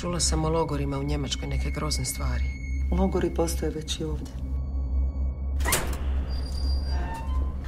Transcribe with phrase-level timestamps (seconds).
[0.00, 2.44] Čula sam o logorima u Njemačkoj neke grozne stvari.
[2.90, 4.32] Logori postoje već i ovdje.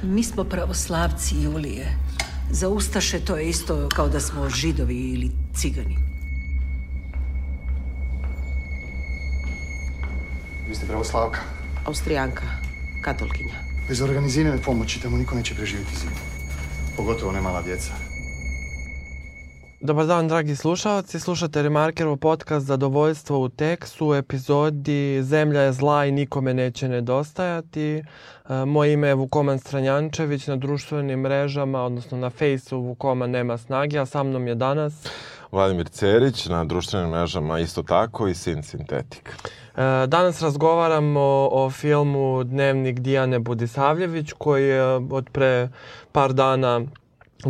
[0.03, 1.97] Mi smo pravoslavci, Julije.
[2.51, 5.97] Za Ustaše to je isto kao da smo židovi ili cigani.
[10.69, 11.39] Vi ste pravoslavka.
[11.85, 12.45] Austrijanka,
[13.01, 13.55] katolkinja.
[13.87, 16.15] Bez organizirane pomoći tamo niko neće preživjeti zimu.
[16.97, 18.12] Pogotovo ne mala djeca.
[19.85, 21.19] Dobar dan, dragi slušalci.
[21.19, 28.03] Slušate Remarkerov podcast Zadovoljstvo u tekstu u epizodi Zemlja je zla i nikome neće nedostajati.
[28.49, 33.99] E, moje ime je Vukoman Stranjančević na društvenim mrežama, odnosno na fejsu Vukoman nema snage,
[33.99, 35.07] a sa mnom je danas...
[35.51, 39.29] Vladimir Cerić, na društvenim mrežama isto tako i Sin Sintetik.
[39.29, 45.69] E, danas razgovaramo o filmu Dnevnik Dijane Budisavljević koji je od pre
[46.11, 46.81] par dana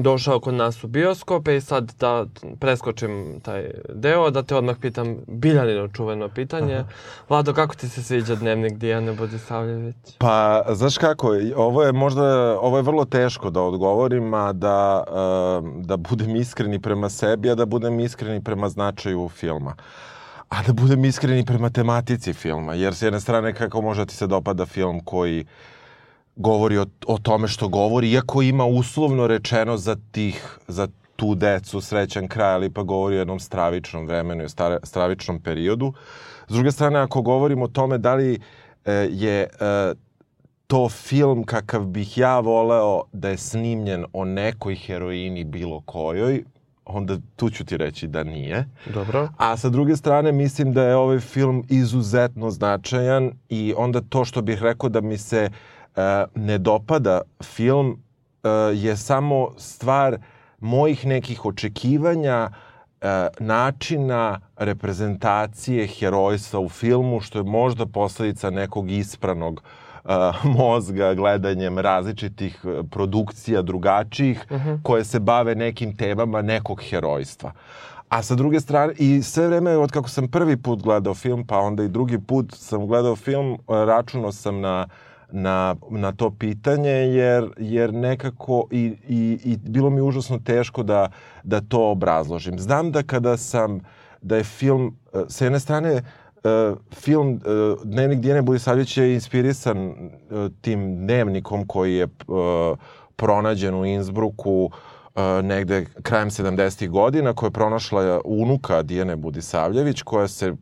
[0.02, 2.26] došao kod nas u bioskope i sad da
[2.60, 6.76] preskočim taj deo, da te odmah pitam Biljanino čuveno pitanje.
[6.76, 6.88] Aha.
[7.30, 9.96] Vlado, kako ti se sviđa dnevnik Dijane Budisavljević?
[10.18, 15.04] Pa, znaš kako, ovo je možda, ovo je vrlo teško da odgovorim, a da,
[15.76, 19.76] da budem iskreni prema sebi, a da budem iskreni prema značaju filma.
[20.50, 24.28] A da budem iskreni prema tematici filma, jer s jedne strane kako može ti se
[24.28, 25.48] dopada film koji uh,
[26.36, 31.82] govori o, o tome što govori, iako ima uslovno rečeno za tih, za tu decu
[31.82, 34.50] srećan kraj, ali pa govori o jednom stravičnom vremenu i
[34.84, 35.94] stravičnom periodu.
[36.48, 38.40] S druge strane, ako govorimo o tome da li
[38.86, 39.48] e, je e,
[40.68, 46.44] to film kakav bih ja voleo da je snimljen o nekoj heroini bilo kojoj,
[46.86, 48.70] onda tu ću ti reći da nije.
[48.94, 49.30] Dobro.
[49.38, 54.42] A sa druge strane mislim da je ovaj film izuzetno značajan i onda to što
[54.42, 55.58] bih rekao da mi se uh,
[56.36, 57.98] ne dopada film
[58.44, 60.18] e, je samo stvar
[60.60, 62.50] mojih nekih očekivanja
[63.02, 69.64] e, načina reprezentacije herojstva u filmu, što je možda posledica nekog ispranog
[70.60, 74.70] mozga gledanjem različitih produkcija drugačijih uh mhm.
[74.70, 74.84] -huh.
[74.84, 77.52] koje se bave nekim temama nekog herojstva.
[78.10, 81.58] A sa druge strane, i sve vreme od kako sam prvi put gledao film, pa
[81.58, 86.92] onda i drugi put sam gledao film, računao sam na uh, na, na to pitanje,
[86.92, 91.12] jer, jer nekako i, i, i bilo mi užasno teško da,
[91.44, 92.60] da to obrazložim.
[92.60, 93.80] Znam da kada sam,
[94.22, 96.02] da je film, e, sa jedne strane,
[96.44, 102.78] Uh, film uh, Dnevnik Dijane Budisavljević je inspirisan uh, tim dnevnikom koji je uh,
[103.16, 104.64] pronađen u Innsbrucku
[105.16, 106.90] uh, negde krajem 70.
[106.90, 110.54] godina, koja je pronašla unuka Dijane Budisavljević, koja se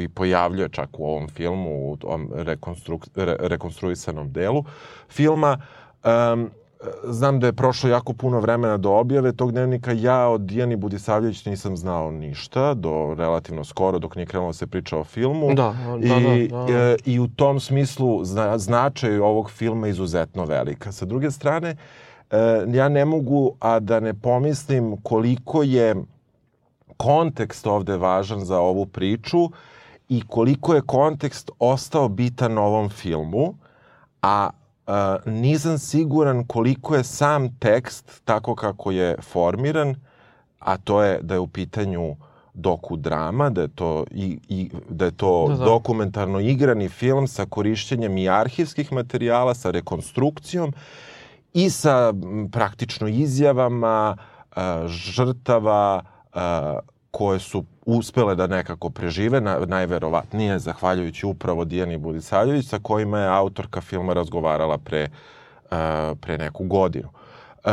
[0.00, 4.64] i pojavljuje čak u ovom filmu, u tom rekonstru, re, rekonstruisanom delu
[5.08, 5.58] filma.
[6.04, 6.50] Um,
[7.04, 9.92] znam da je prošlo jako puno vremena do objave tog dnevnika.
[9.92, 14.66] Ja od Dijani Budisavljević nisam znao ništa do relativno skoro dok nije krenulo da se
[14.66, 15.54] priča o filmu.
[15.54, 16.78] Da, da, I, da, da, da.
[16.78, 20.92] E, I u tom smislu zna, značaj ovog filma je izuzetno velika.
[20.92, 21.76] Sa druge strane,
[22.30, 22.36] e,
[22.68, 25.94] ja ne mogu a da ne pomislim koliko je
[26.96, 29.48] kontekst ovde važan za ovu priču
[30.08, 33.54] i koliko je kontekst ostao bitan ovom filmu,
[34.22, 34.50] a
[34.86, 39.94] uh, nisam siguran koliko je sam tekst tako kako je formiran,
[40.58, 42.16] a to je da je u pitanju
[42.54, 45.64] doku drama, da je to, i, i, da je to da, da.
[45.64, 50.72] dokumentarno igrani film sa korišćenjem i arhivskih materijala, sa rekonstrukcijom
[51.54, 52.12] i sa
[52.52, 56.02] praktično izjavama uh, žrtava
[56.34, 56.40] uh,
[57.10, 63.28] koje su uspele da nekako prežive, na, najverovatnije zahvaljujući upravo Dijani Budisavljević, sa kojima je
[63.28, 65.08] autorka filma razgovarala pre,
[65.64, 65.68] uh,
[66.20, 67.08] pre neku godinu.
[67.64, 67.70] Uh,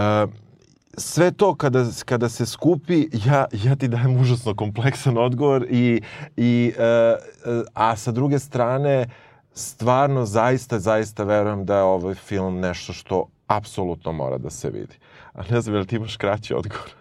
[0.98, 6.02] sve to kada, kada se skupi, ja, ja ti dajem užasno kompleksan odgovor i,
[6.38, 9.06] i uh, a sa druge strane
[9.54, 14.96] stvarno zaista, zaista verujem da je ovaj film nešto što apsolutno mora da se vidi.
[15.34, 17.01] A ne znam, je li ti imaš kraći odgovor?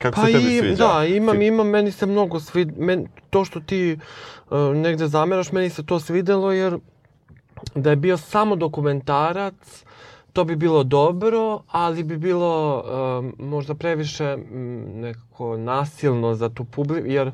[0.00, 0.86] Kako pa se tebi i, sviđa?
[0.86, 2.78] Da, imam, imam, meni se mnogo svid...
[2.78, 3.98] Men, to što ti
[4.50, 6.78] uh, negde zameraš, meni se to svidelo jer
[7.74, 9.84] da je bio samo dokumentarac,
[10.32, 16.64] to bi bilo dobro, ali bi bilo uh, možda previše m, nekako nasilno za tu
[16.64, 17.32] publiku, jer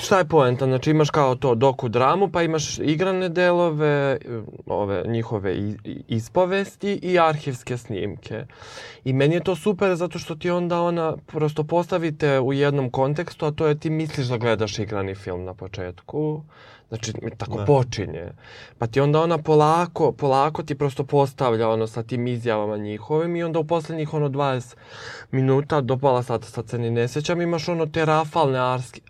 [0.00, 0.66] šta je poenta?
[0.66, 4.18] Znači imaš kao to doku dramu, pa imaš igrane delove,
[4.66, 5.74] ove njihove
[6.08, 8.46] ispovesti i arhivske snimke.
[9.04, 13.46] I meni je to super zato što ti onda ona prosto postavite u jednom kontekstu,
[13.46, 16.42] a to je ti misliš da gledaš igrani film na početku,
[16.88, 17.64] Znači, tako da.
[17.64, 18.28] počinje.
[18.78, 23.42] Pa ti onda ona polako, polako ti prosto postavlja ono sa tim izjavama njihovim i
[23.42, 24.74] onda u poslednjih ono 20
[25.30, 28.58] minuta do pola sata sad se ni ne sećam, imaš ono te rafalne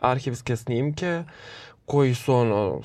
[0.00, 1.24] arhivske snimke
[1.88, 2.80] koji su ono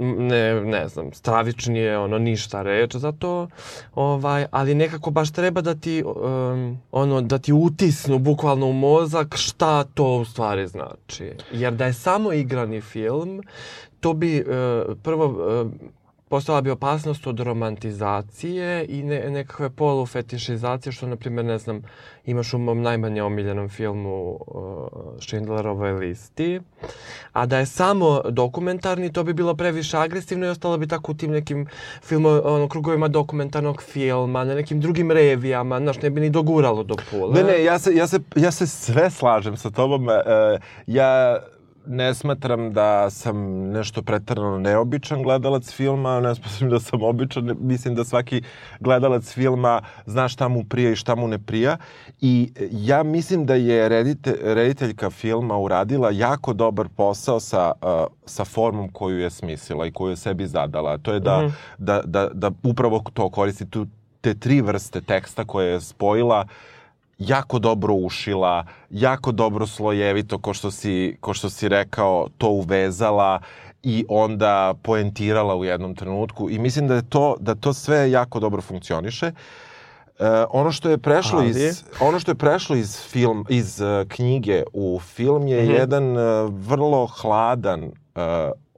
[0.00, 3.48] ne, ne znam, stravični je ono ništa reč za to,
[3.94, 9.34] ovaj, ali nekako baš treba da ti um, ono da ti utisnu bukvalno u mozak
[9.36, 11.32] šta to u stvari znači.
[11.52, 13.42] Jer da je samo igrani film,
[14.04, 15.70] to bi uh, prvo uh,
[16.28, 21.82] postala bi opasnost od romantizacije i ne, nekakve polufetišizacije, što, na primjer, ne znam,
[22.24, 24.88] imaš u mom najmanje omiljenom filmu uh,
[25.20, 26.60] Schindlerovoj listi.
[27.32, 31.14] A da je samo dokumentarni, to bi bilo previše agresivno i ostalo bi tako u
[31.14, 31.66] tim nekim
[32.02, 36.94] filmo, ono, krugovima dokumentarnog filma, na nekim drugim revijama, znaš, ne bi ni doguralo do
[37.10, 37.34] pule.
[37.34, 40.06] Ne, ne, ja se, ja se, ja se sve slažem sa tobom.
[40.06, 40.12] Uh,
[40.86, 41.38] ja
[41.86, 43.36] ne smatram da sam
[43.70, 48.42] nešto pretarano neobičan gledalac filma, ne smatram da sam običan, mislim da svaki
[48.80, 51.76] gledalac filma zna šta mu prija i šta mu ne prija
[52.20, 57.88] i ja mislim da je redite, rediteljka filma uradila jako dobar posao sa, uh,
[58.26, 60.98] sa formom koju je smislila i koju je sebi zadala.
[60.98, 61.52] To je da, mm -hmm.
[61.78, 63.86] da, da, da upravo to koristi tu,
[64.20, 66.73] te tri vrste teksta koje je spojila uh,
[67.18, 73.40] jako dobro ušila, jako dobro slojevito, ko što si, ko što si rekao, to uvezala
[73.82, 78.40] i onda poentirala u jednom trenutku i mislim da je to da to sve jako
[78.40, 79.26] dobro funkcioniše.
[79.26, 79.32] E,
[80.50, 81.50] ono što je prešlo Ali...
[81.50, 85.78] iz ono što je prešlo iz film iz uh, knjige u film je mm -hmm.
[85.78, 87.90] jedan uh, vrlo hladan uh,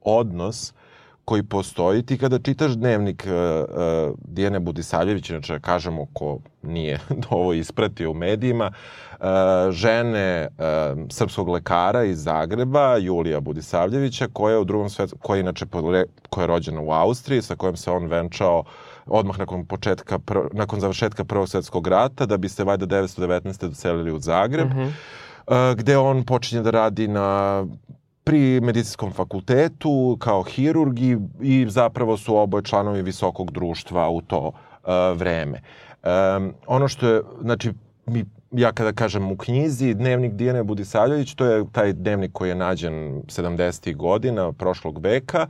[0.03, 0.73] odnos
[1.26, 2.02] koji postoji.
[2.02, 7.00] Ti kada čitaš dnevnik uh, uh, Dijene Budisavljević, inače kažemo ko nije
[7.31, 9.26] ovo ispratio u medijima, uh,
[9.70, 10.64] žene uh,
[11.11, 15.67] srpskog lekara iz Zagreba, Julija Budisavljevića, koja je u drugom svetu, koja je inače
[16.31, 18.64] koja je rođena u Austriji, sa kojom se on venčao
[19.06, 23.69] odmah nakon početka, pr, nakon završetka Prvog svetskog rata, da bi se vajda 1919.
[23.69, 24.69] doselili u Zagreb.
[24.69, 24.90] Mm -hmm.
[25.46, 27.67] uh, gde on počinje da radi na
[28.26, 34.90] pri medicinskom fakultetu kao hirurgi i zapravo su oboje članovi visokog društva u to uh,
[35.14, 35.61] vreme.
[36.02, 37.73] Um, ono što je, znači,
[38.06, 42.55] mi, ja kada kažem u knjizi, dnevnik Dijane Budisavljević, to je taj dnevnik koji je
[42.55, 43.96] nađen 70.
[43.96, 45.46] godina prošlog veka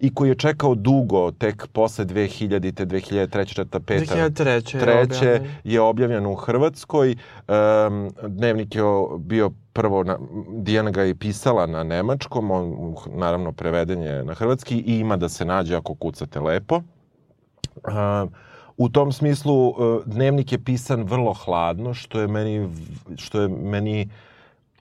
[0.00, 2.74] i koji je čekao dugo, tek posle 2000.
[2.74, 3.64] te 2003.
[3.64, 3.80] 2005.
[3.80, 4.80] 2003.
[4.80, 5.56] Treće je objavljen.
[5.64, 7.16] je objavljen u Hrvatskoj.
[7.48, 8.82] Um, dnevnik je
[9.18, 10.18] bio prvo, na,
[10.48, 15.28] Dijana ga je pisala na nemačkom, on naravno preveden je na hrvatski i ima da
[15.28, 16.76] se nađe ako kucate lepo.
[16.76, 18.30] Uh,
[18.76, 19.76] u tom smislu uh,
[20.06, 22.68] dnevnik je pisan vrlo hladno, što je meni,
[23.16, 24.29] što je meni uh,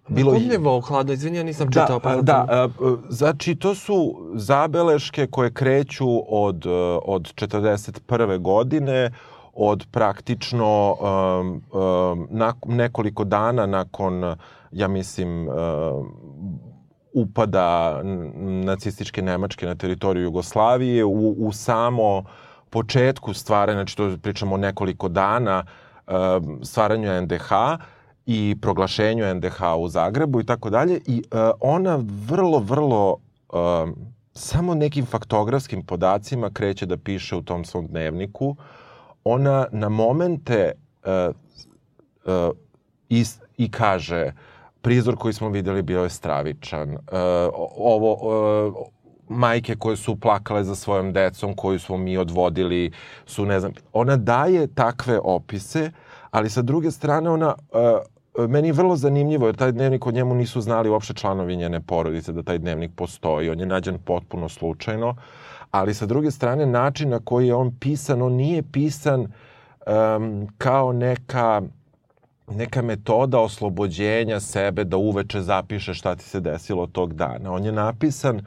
[0.10, 0.40] bilo je...
[0.40, 2.00] nivo hladno, izvini, ja nisam da, čitao.
[2.00, 2.70] Pa da,
[3.10, 6.66] znači to su zabeleške koje kreću od,
[7.06, 8.40] od 41.
[8.40, 9.12] godine,
[9.54, 12.28] od praktično um, um,
[12.66, 14.36] nekoliko dana nakon,
[14.72, 15.54] ja mislim, um,
[17.14, 18.02] upada
[18.66, 22.24] nacističke Nemačke na teritoriju Jugoslavije, u, u samo
[22.70, 25.64] početku stvaranja, znači to pričamo nekoliko dana,
[26.08, 27.52] um, stvaranju NDH,
[28.32, 33.18] i proglašenju NDH u Zagrebu i tako dalje i uh, ona vrlo, vrlo
[33.50, 33.60] uh,
[34.34, 38.56] samo nekim faktografskim podacima kreće da piše u tom svom dnevniku.
[39.24, 40.72] Ona na momente
[41.06, 41.36] uh,
[42.26, 42.56] uh,
[43.10, 43.24] i,
[43.58, 44.32] i kaže
[44.82, 46.94] prizor koji smo videli bio je stravičan.
[46.94, 47.00] Uh,
[47.78, 48.74] ovo, uh,
[49.30, 52.92] majke koje su plakale za svojom decom, koju smo mi odvodili,
[53.26, 55.92] su, ne znam, ona daje takve opise,
[56.32, 60.36] ali sa druge strane ona uh, meni je vrlo zanimljivo jer taj dnevnik o njemu
[60.36, 63.50] nisu znali uopšte članovi njene porodice da taj dnevnik postoji.
[63.50, 65.16] On je nađen potpuno slučajno,
[65.72, 70.94] ali sa druge strane način na koji je on pisan, on nije pisan um, kao
[70.94, 71.62] neka
[72.52, 77.52] neka metoda oslobođenja sebe da uveče zapiše šta ti se desilo tog dana.
[77.52, 78.44] On je napisan uh,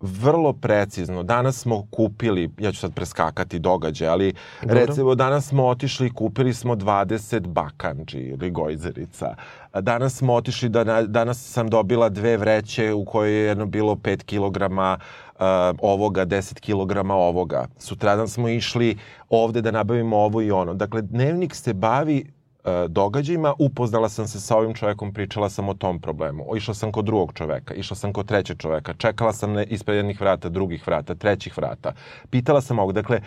[0.00, 1.22] vrlo precizno.
[1.22, 4.78] Danas smo kupili, ja ću sad preskakati događaj, ali Dobro.
[4.78, 9.34] recimo danas smo otišli i kupili smo 20 bakanđi ili gojzerica.
[9.80, 14.24] Danas smo otišli, da, danas sam dobila dve vreće u kojoj je jedno bilo 5
[14.24, 14.98] kilograma
[15.34, 15.40] uh,
[15.82, 17.66] ovoga, 10 kilograma ovoga.
[17.78, 18.98] Sutradan smo išli
[19.28, 20.74] ovde da nabavimo ovo i ono.
[20.74, 22.35] Dakle, dnevnik se bavi
[22.88, 26.56] događajima, upoznala sam se sa ovim čovekom, pričala sam o tom problemu.
[26.56, 30.20] Išla sam kod drugog čoveka, išla sam kod trećeg čoveka, čekala sam ne, ispred jednih
[30.20, 31.92] vrata, drugih vrata, trećih vrata.
[32.30, 32.92] Pitala sam ovog.
[32.92, 33.20] Dakle,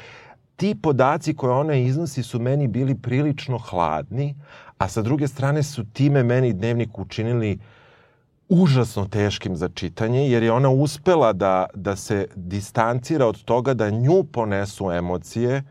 [0.56, 4.36] ti podaci koje ona iznosi su meni bili prilično hladni,
[4.78, 7.60] a sa druge strane su time meni dnevnik učinili
[8.50, 13.90] užasno teškim za čitanje, jer je ona uspela da, da se distancira od toga da
[13.90, 15.64] nju ponesu emocije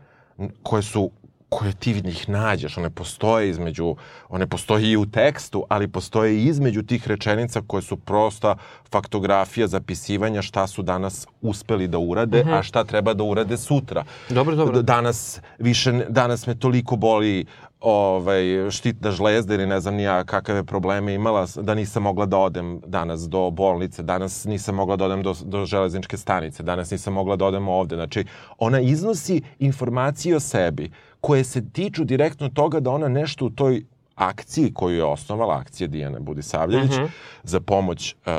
[0.63, 1.11] koje su
[1.49, 3.95] koje ti njih nađeš, one postoje između,
[4.29, 8.55] one postoje i u tekstu, ali postoje i između tih rečenica koje su prosta
[8.91, 12.59] faktografija zapisivanja šta su danas uspeli da urade, mm -hmm.
[12.59, 14.03] a šta treba da urade sutra.
[14.29, 14.81] Dobro, dobro.
[14.81, 17.45] Danas, više, danas me toliko boli
[17.79, 22.81] ovaj, štitna žlezda ili ne znam nija kakave probleme imala, da nisam mogla da odem
[22.85, 27.35] danas do bolnice, danas nisam mogla da odem do, do železničke stanice, danas nisam mogla
[27.35, 27.95] da odem ovde.
[27.95, 28.25] Znači,
[28.57, 30.91] ona iznosi informacije o sebi
[31.21, 33.83] koje se tiču direktno toga da ona nešto u toj
[34.15, 37.09] akciji koju je osnovala, akcija Dijane Budisavljević, uh -huh.
[37.43, 38.31] za pomoć uh,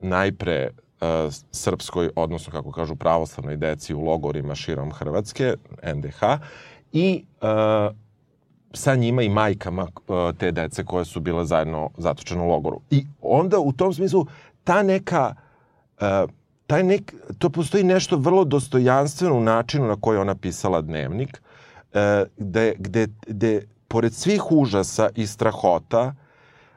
[0.00, 1.06] najpre uh,
[1.50, 5.54] srpskoj, odnosno kako kažu pravoslavnoj deci u logorima širom Hrvatske,
[5.94, 6.20] NDH,
[6.92, 7.48] i uh,
[8.74, 12.80] sa njima i majkama uh, te dece koje su bile zajedno zatočene u logoru.
[12.90, 14.26] I onda u tom smislu
[14.64, 15.34] ta neka
[16.00, 16.30] uh,
[16.66, 21.51] taj nek, to postoji nešto vrlo dostojanstveno u načinu na koji ona pisala dnevnik, uh,
[22.36, 26.14] gde, gde, gde pored svih užasa i strahota,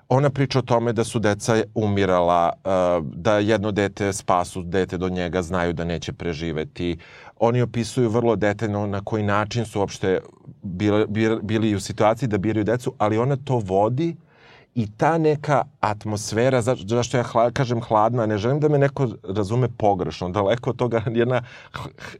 [0.10, 2.54] ona priča o tome da su deca umirala,
[3.02, 6.98] da jedno dete spasu dete do njega, znaju da neće preživeti,
[7.40, 10.20] oni opisuju vrlo detaljno na koji način su uopšte
[10.62, 11.06] bili,
[11.42, 14.16] bili u situaciji da biraju decu, ali ona to vodi
[14.76, 19.08] i ta neka atmosfera, za, zašto ja hla, kažem hladna, ne želim da me neko
[19.24, 21.42] razume pogrešno, daleko od toga jedna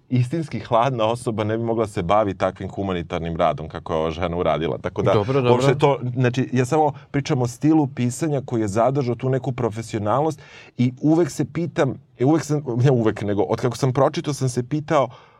[0.10, 4.38] istinski hladna osoba ne bi mogla se bavi takvim humanitarnim radom kako je ova žena
[4.38, 4.78] uradila.
[4.78, 5.52] Tako da, dobro, dobro.
[5.52, 10.40] uopšte to, znači, ja samo pričam o stilu pisanja koji je zadržao tu neku profesionalnost
[10.78, 14.70] i uvek se pitam, uvek sam, ne uvek, nego od kako sam pročitao sam se
[14.70, 15.35] pitao uh,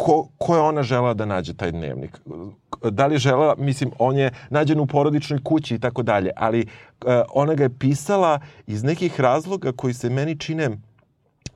[0.00, 2.20] ko, ko je ona žela da nađe taj dnevnik.
[2.90, 7.12] Da li žela, mislim, on je nađen u porodičnoj kući i tako dalje, ali uh,
[7.34, 10.70] ona ga je pisala iz nekih razloga koji se meni čine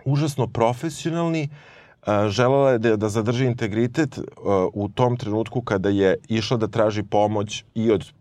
[0.04, 4.24] užasno profesionalni, uh, želela je da, da zadrži integritet uh,
[4.72, 8.12] u tom trenutku kada je išla da traži pomoć i od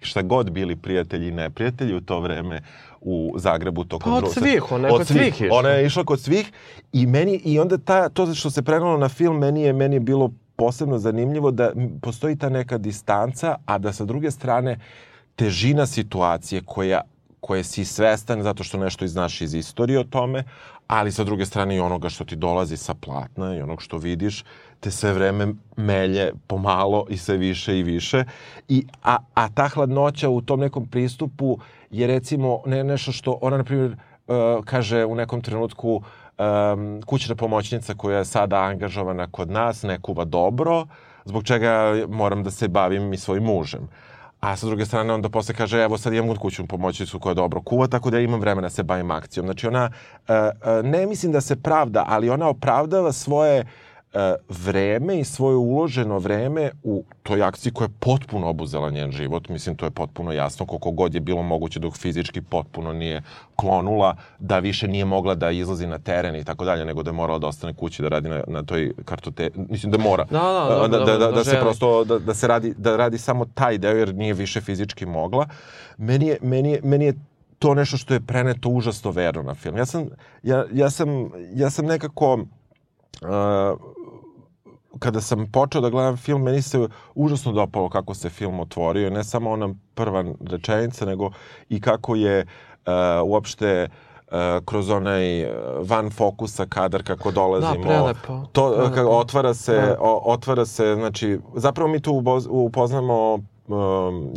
[0.00, 2.62] šta god bili prijatelji i neprijatelji u to vreme
[3.04, 6.20] u Zagrebu tokom pa od svih, ona je kod svih, svih Ona je išla kod
[6.20, 6.52] svih
[6.92, 10.00] i meni i onda ta, to što se prenalo na film meni je meni je
[10.00, 14.78] bilo posebno zanimljivo da postoji ta neka distanca, a da sa druge strane
[15.36, 17.00] težina situacije koja
[17.42, 20.44] koje si svestan zato što nešto znaš iz istorije o tome,
[20.86, 24.44] ali sa druge strane i onoga što ti dolazi sa platna i onog što vidiš,
[24.80, 28.24] te sve vreme melje pomalo i sve više i više.
[28.68, 31.58] I, a, a ta hladnoća u tom nekom pristupu
[31.92, 33.96] je recimo ne, nešto što ona, na primjer,
[34.26, 36.02] uh, kaže u nekom trenutku
[36.38, 40.86] um, kućna pomoćnica koja je sada angažovana kod nas ne kuva dobro,
[41.24, 43.88] zbog čega moram da se bavim i svojim mužem.
[44.40, 47.86] A sa druge strane onda posle kaže evo sad imam kućnu pomoćnicu koja dobro kuva,
[47.86, 49.46] tako da imam vremena da se bavim akcijom.
[49.46, 49.90] Znači ona,
[50.28, 53.64] uh, uh, ne mislim da se pravda, ali ona opravdava svoje E,
[54.48, 59.48] vreme i svoje uloženo vreme u toj akciji koja je potpuno obuzela njen život.
[59.48, 63.22] Mislim, to je potpuno jasno koliko god je bilo moguće dok fizički potpuno nije
[63.56, 67.14] klonula, da više nije mogla da izlazi na teren i tako dalje, nego da je
[67.14, 69.50] morala da ostane kući da radi na, na toj kartote...
[69.54, 70.24] Mislim da mora.
[70.24, 73.18] Da, da, da, da, da, da, da se prosto, da, da se radi, da radi
[73.18, 75.46] samo taj deo jer nije više fizički mogla.
[75.96, 77.14] Meni je, meni je, meni je
[77.58, 79.76] to nešto što je preneto užasno verno na film.
[79.76, 80.08] Ja sam,
[80.42, 82.38] ja, ja sam, ja sam nekako...
[83.22, 83.28] Uh,
[85.02, 89.10] kada sam počeo da gledam film, meni se užasno dopalo kako se film otvorio.
[89.10, 91.30] Ne samo ona prva rečenica, nego
[91.68, 92.92] i kako je uh,
[93.24, 95.46] uopšte uh, kroz onaj
[95.80, 97.84] van fokusa kadar kako dolazimo.
[97.84, 98.46] Da, prelepo.
[98.52, 98.94] To, prelepo.
[98.94, 99.96] Kako otvara se, da.
[100.00, 104.32] o, otvara se, znači, zapravo mi tu upoznamo um,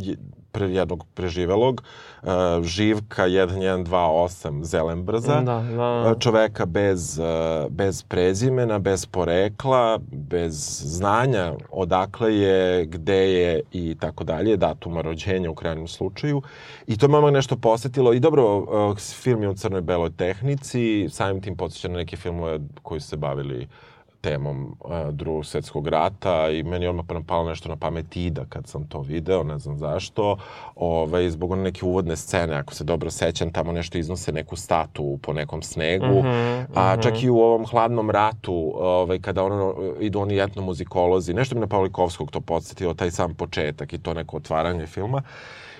[0.55, 1.81] pre, jednog preživelog,
[2.23, 2.29] uh,
[2.63, 6.11] Živka 1128 Zelenbrza, da, da.
[6.11, 13.95] Uh, čoveka bez, uh, bez prezimena, bez porekla, bez znanja odakle je, gde je i
[13.99, 16.41] tako dalje, datuma rođenja u krajnjem slučaju.
[16.87, 18.13] I to odmah nešto posetilo.
[18.13, 22.59] I dobro, uh, film je u crnoj beloj tehnici, samim tim podsjeća na neke filmove
[22.81, 23.94] koji su se bavili uh,
[24.25, 28.67] temom uh, drugog svetskog rata i meni je odmah napalo nešto na pamet Ida kad
[28.67, 30.37] sam to video, ne znam zašto.
[30.75, 35.19] Ovaj, zbog one neke uvodne scene, ako se dobro sećam, tamo nešto iznose neku statu
[35.21, 36.05] po nekom snegu.
[36.05, 37.03] Mm -hmm, a mm -hmm.
[37.03, 41.67] čak i u ovom hladnom ratu, ovaj, kada ono, idu oni etnomuzikolozi, nešto mi na
[41.67, 45.21] Pavlikovskog to podsjetilo, taj sam početak i to neko otvaranje filma.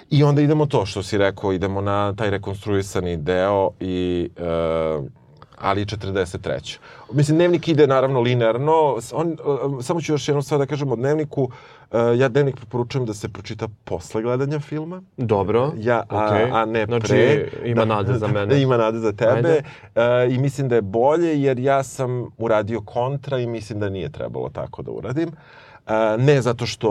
[0.10, 5.06] I onda idemo to što si rekao, idemo na taj rekonstruisani deo i uh,
[5.65, 6.77] ali 43.
[7.12, 8.98] Mislim, dnevnik ide naravno linearno.
[9.13, 11.43] On, uh, samo ću još jednu stvar da kažem o dnevniku.
[11.43, 15.01] Uh, ja dnevnik preporučujem da se pročita posle gledanja filma.
[15.17, 15.72] Dobro.
[15.77, 16.50] Ja, a, okej.
[16.51, 17.50] a ne znači, pre.
[17.65, 18.45] ima nade za mene.
[18.45, 19.31] Da, ima nade za tebe.
[19.31, 19.63] Ajde.
[19.95, 24.12] E, I mislim da je bolje jer ja sam uradio kontra i mislim da nije
[24.12, 25.29] trebalo tako da uradim.
[25.88, 26.89] E, ne zato što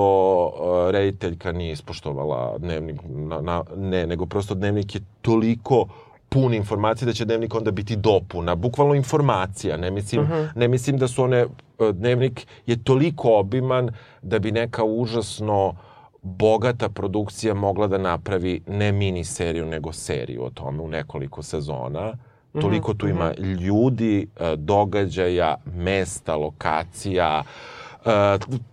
[0.88, 5.86] e, rediteljka nije ispoštovala dnevnik, na, na, ne, nego prosto dnevnik je toliko
[6.34, 9.76] pun informacije da će dnevnik onda biti dopuna, bukvalno informacija.
[9.76, 10.34] Ne mislim, Mhm.
[10.56, 11.46] ne mislim da su one, e,
[11.92, 13.90] dnevnik je toliko obiman
[14.22, 15.74] da bi neka užasno
[16.22, 22.12] bogata produkcija mogla da napravi ne mini seriju, nego seriju o tome u nekoliko sezona.
[22.54, 27.83] Toliko tu ima ljudi, e, događaja, mesta, lokacija, e,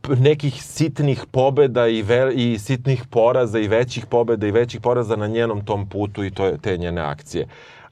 [0.02, 5.16] p- nekih sitnih pobeda i, ve, i sitnih poraza i većih pobeda i većih poraza
[5.16, 7.48] na njenom tom putu i to je te njene akcije.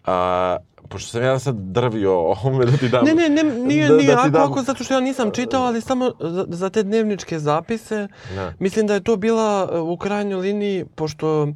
[0.05, 0.57] A,
[0.89, 3.05] pošto sam ja sad drvio o ovome da ti dam...
[3.05, 5.31] Ne, ne, ne, nije, da- da nije ti ako, dam- ako, zato što ja nisam
[5.31, 8.07] čitao, ali samo za, za te dnevničke zapise.
[8.35, 8.53] Da.
[8.59, 11.47] Mislim da je to bila e, u krajnjoj liniji, pošto,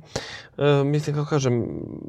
[0.58, 1.66] e, mislim, kako kažem,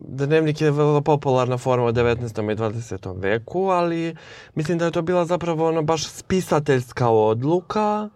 [0.09, 2.53] dnevnik je vrlo popularna forma u 19.
[2.53, 3.21] i 20.
[3.21, 4.17] veku, ali
[4.55, 8.09] mislim da je to bila zapravo ono baš spisateljska odluka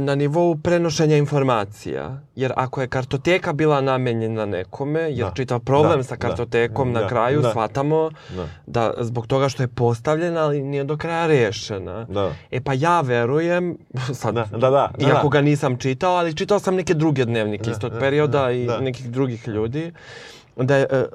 [0.00, 2.20] na nivou prenošenja informacija.
[2.36, 5.32] Jer ako je kartoteka bila namenjena nekome, jer Da.
[5.34, 7.50] čitav problem Da, sa da, kartotekom na da, kraju da.
[7.50, 8.46] shvatamo Da.
[8.66, 12.04] da zbog toga što je postavljena, ali nije do kraja rešena.
[12.04, 12.32] Da.
[12.50, 13.78] E pa ja verujem,
[14.14, 15.32] sad, Da, da, da, da, iako da.
[15.32, 18.66] ga nisam čitao, ali čitao sam neke druge dnevnike iz tog da, perioda da, i
[18.66, 18.80] da.
[18.80, 19.92] nekih drugih ljudi,
[20.56, 21.06] da je e, e,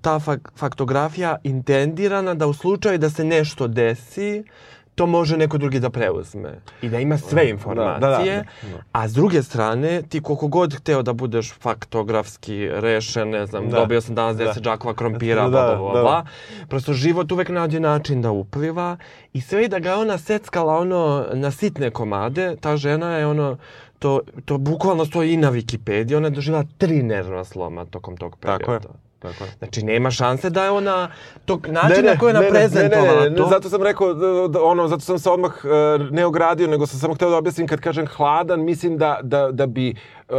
[0.00, 4.44] ta fak faktografija intendirana da u slučaju da se nešto desi,
[5.00, 6.60] to može neko drugi da preuzme.
[6.82, 8.00] I da ima sve informacije.
[8.36, 8.82] da, da.
[8.92, 13.76] A s druge strane, ti koliko god hteo da budeš faktografski rešen, ne znam, Da.
[13.76, 14.44] dobio sam danas Da.
[14.44, 16.02] 10 džakova krompira, Da, bla, bla, bla, da.
[16.02, 16.24] bla.
[16.68, 18.96] Prosto život uvek nađe način da upliva
[19.32, 23.56] i sve i da ga ona seckala ono na sitne komade, ta žena je ono,
[23.98, 28.36] to, to bukvalno stoji i na Wikipediji, ona je doživjela tri nervna sloma tokom tog
[28.36, 28.58] perioda.
[28.58, 29.09] Tako je.
[29.20, 29.50] Tako je.
[29.58, 31.10] Znači, nema šanse da je ona,
[31.44, 33.46] tog načina na koji je ona prezentovala ne, ne, ne, to.
[33.50, 36.98] zato sam rekao, da, da, ono, zato sam se odmah uh, ne ogradio, nego sam
[36.98, 39.94] samo hteo da objasnim kad kažem hladan, mislim da, da, da bi
[40.28, 40.36] uh,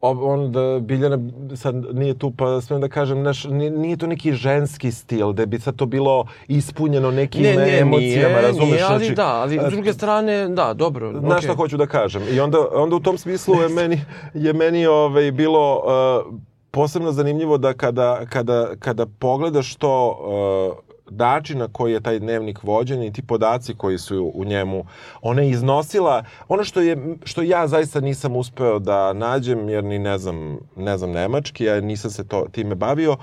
[0.00, 1.18] on da Biljana
[1.56, 5.46] sad nije tu pa smijem da kažem naš, nije, nije to neki ženski stil da
[5.46, 9.26] bi sad to bilo ispunjeno nekim ne, ne, emocijama nije, razumeš nije, ali znači, da,
[9.26, 11.12] ali e, s druge strane, da, dobro.
[11.20, 11.42] Znaš okej.
[11.42, 12.22] šta hoću da kažem?
[12.30, 14.00] I onda, onda u tom smislu je meni,
[14.34, 15.82] je meni ovaj, bilo
[16.26, 22.18] uh, posebno zanimljivo da kada, kada, kada pogledaš to uh, način na koji je taj
[22.18, 24.84] dnevnik vođen i ti podaci koji su u njemu,
[25.22, 29.98] ona je iznosila ono što je što ja zaista nisam uspeo da nađem jer ni
[29.98, 33.16] ne znam ne znam nemački, ja nisam se to time bavio.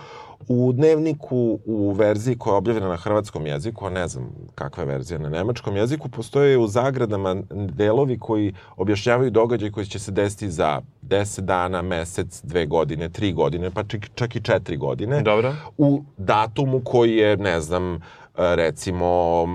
[0.48, 4.88] U dnevniku u verziji koja je objavljena na hrvatskom jeziku, a ne znam kakva je
[4.88, 10.52] verzija na nemačkom jeziku, postoje u zagradama delovi koji objašnjavaju događaj koji će se desiti
[10.52, 15.22] za 10 dana, mesec, dve godine, tri godine, pa čak, čak i četiri godine.
[15.22, 15.54] Dobro.
[15.78, 18.00] U datumu koji je, ne znam,
[18.36, 19.46] recimo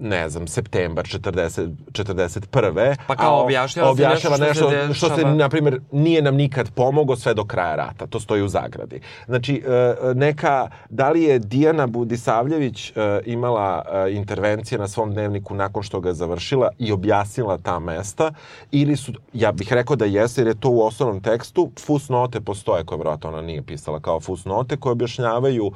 [0.00, 2.96] ne znam, septembar 40, 41.
[3.06, 5.34] Pa kao objašnjava se objašnjava nešto što se nešto što se, dešava.
[5.34, 8.06] na primjer, nije nam nikad pomogao sve do kraja rata.
[8.06, 9.00] To stoji u zagradi.
[9.26, 15.54] Znači, e, neka, da li je Dijana Budisavljević e, imala e, intervencije na svom dnevniku
[15.54, 18.32] nakon što ga je završila i objasnila ta mesta,
[18.70, 22.84] ili su, ja bih rekao da jeste, jer je to u osnovnom tekstu, fusnote postoje,
[22.84, 25.72] koje vjerojatno ona nije pisala kao fusnote, koje objašnjavaju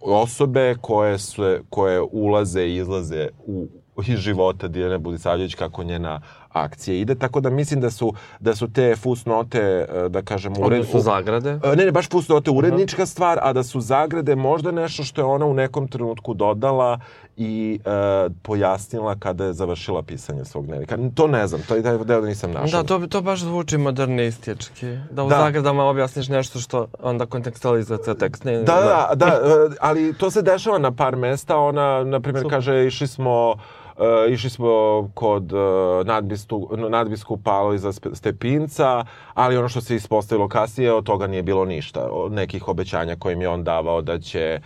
[0.00, 3.66] osobe koje, su, koje ulaze i izlaze u,
[4.06, 6.20] iz života Dijane Budisavljević kako njena
[6.64, 11.00] akcija ide, tako da mislim da su, da su te fusnote, e, da kažem, Odnosno
[11.00, 11.58] zagrade.
[11.64, 15.24] E, Ne, ne, baš fusnote urednička stvar, a da su zagrade možda nešto što je
[15.24, 16.98] ona u nekom trenutku dodala
[17.36, 17.90] i e,
[18.42, 20.98] pojasnila kada je završila pisanje svog dnevnika.
[21.14, 22.82] To ne znam, to je taj deo da nisam našao.
[22.82, 24.86] Da, to, to baš zvuči modernistički.
[25.10, 25.36] Da u Da.
[25.38, 28.44] zagradama objasniš nešto što onda kontekstualizuje tekst.
[28.44, 31.56] Ne, Da, da, da, e, ali to se dešava na par mesta.
[31.56, 33.60] Ona, na primjer, kaže, išli smo Uh,
[34.30, 34.68] išli smo
[35.14, 35.60] kod uh,
[36.06, 39.04] nadbistu, nadbiskupa Alojza Stepinca,
[39.34, 42.08] ali ono što se ispostavilo kasnije, od toga nije bilo ništa.
[42.10, 44.60] Od nekih obećanja koje im je on davao da će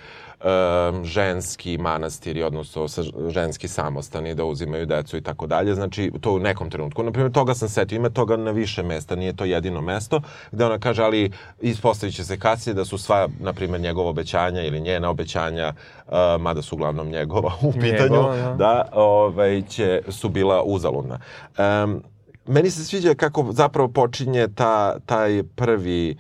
[1.03, 5.75] ženski manastiri, odnosno sa- ženski samostani da uzimaju decu i tako dalje.
[5.75, 7.03] Znači, to u nekom trenutku.
[7.03, 7.97] Naprimjer, toga sam setio.
[7.97, 10.21] Ima toga na više mesta, nije to jedino mesto,
[10.53, 14.63] gde ona kaže, ali ispostavit će se kasnije da su sva, na primjer, njegova obećanja
[14.63, 15.73] ili njena obećanja,
[16.07, 18.55] uh, mada su uglavnom njegova u pitanju, Njegova, da.
[18.55, 21.19] da, ovaj, će, su bila uzaludna.
[21.59, 22.03] Um,
[22.47, 26.15] meni se sviđa kako zapravo počinje ta, taj prvi e,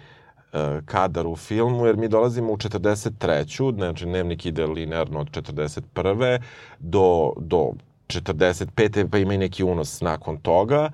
[0.84, 3.74] kadar u filmu, jer mi dolazimo u 43.
[3.74, 6.38] Znači, dnevnik ide linearno od 41.
[6.78, 7.70] do, do
[8.06, 9.08] 45.
[9.10, 10.90] pa ima i neki unos nakon toga.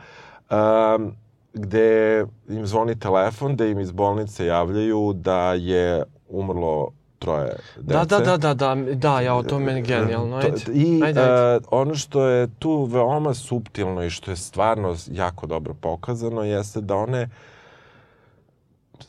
[0.50, 1.12] Um,
[1.54, 7.98] gde im zvoni telefon, gde im iz bolnice javljaju da je umrlo troje dece.
[7.98, 10.72] Da, da, da, da, da, da, ja, o to meni genijalno, ajde.
[10.72, 11.54] I ajde, ajde.
[11.56, 16.80] e, ono što je tu veoma suptilno i što je stvarno jako dobro pokazano jeste
[16.80, 17.28] da one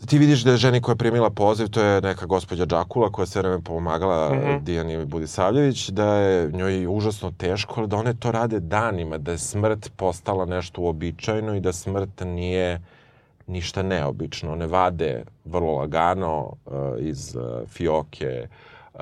[0.05, 3.25] ti vidiš da je ženi koja je primila poziv, to je neka gospođa Đakula koja
[3.25, 4.37] sve vreme pomagala mm.
[4.37, 4.63] -hmm.
[4.63, 9.37] Dijani Budisavljević, da je njoj užasno teško, ali da one to rade danima, da je
[9.37, 12.81] smrt postala nešto uobičajeno i da smrt nije
[13.47, 14.51] ništa neobično.
[14.51, 18.47] One vade vrlo lagano uh, iz uh, fioke
[18.93, 19.01] uh,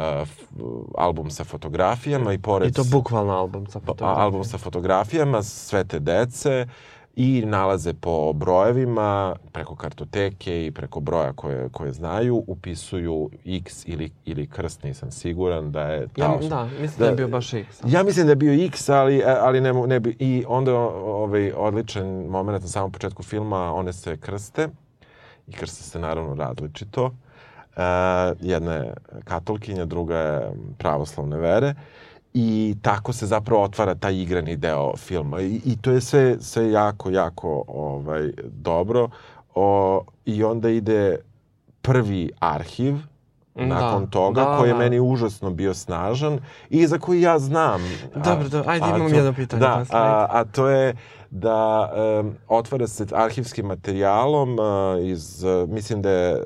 [0.97, 4.23] album sa fotografijama i pored I to bukvalno album sa pa, fotografijom.
[4.23, 6.67] album sa fotografijama sve te dece
[7.15, 14.11] i nalaze po brojevima preko kartoteke i preko broja koje, koje znaju, upisuju X ili,
[14.25, 16.55] ili krst, nisam siguran da je ta Ja, osoba.
[16.55, 17.81] da, mislim da, je bio baš X.
[17.87, 20.15] Ja mislim da je bio X, ali, ali ne, ne bi...
[20.19, 24.67] I onda ovaj odličan moment na samom početku filma, one se krste
[25.47, 27.11] i krste se naravno različito.
[27.75, 27.81] E,
[28.39, 31.73] jedna je katolkinja, druga je pravoslavne vere
[32.37, 35.41] i tako se zapravo otvara taj igrani deo filma.
[35.41, 39.09] I, i to je sve, sve jako, jako ovaj, dobro.
[39.55, 41.17] O, i onda ide
[41.81, 42.95] prvi arhiv
[43.55, 44.79] nakon Da, toga da, koji je da.
[44.79, 46.39] meni užasno bio snažan
[46.69, 47.81] i za koji ja znam.
[48.15, 50.95] Dobro, dobro, ajde, imam jedno pitanje Da, posle, a, a to je
[51.29, 56.41] da um, otvara se arhivskim materijalom uh, iz, uh, mislim da je, uh,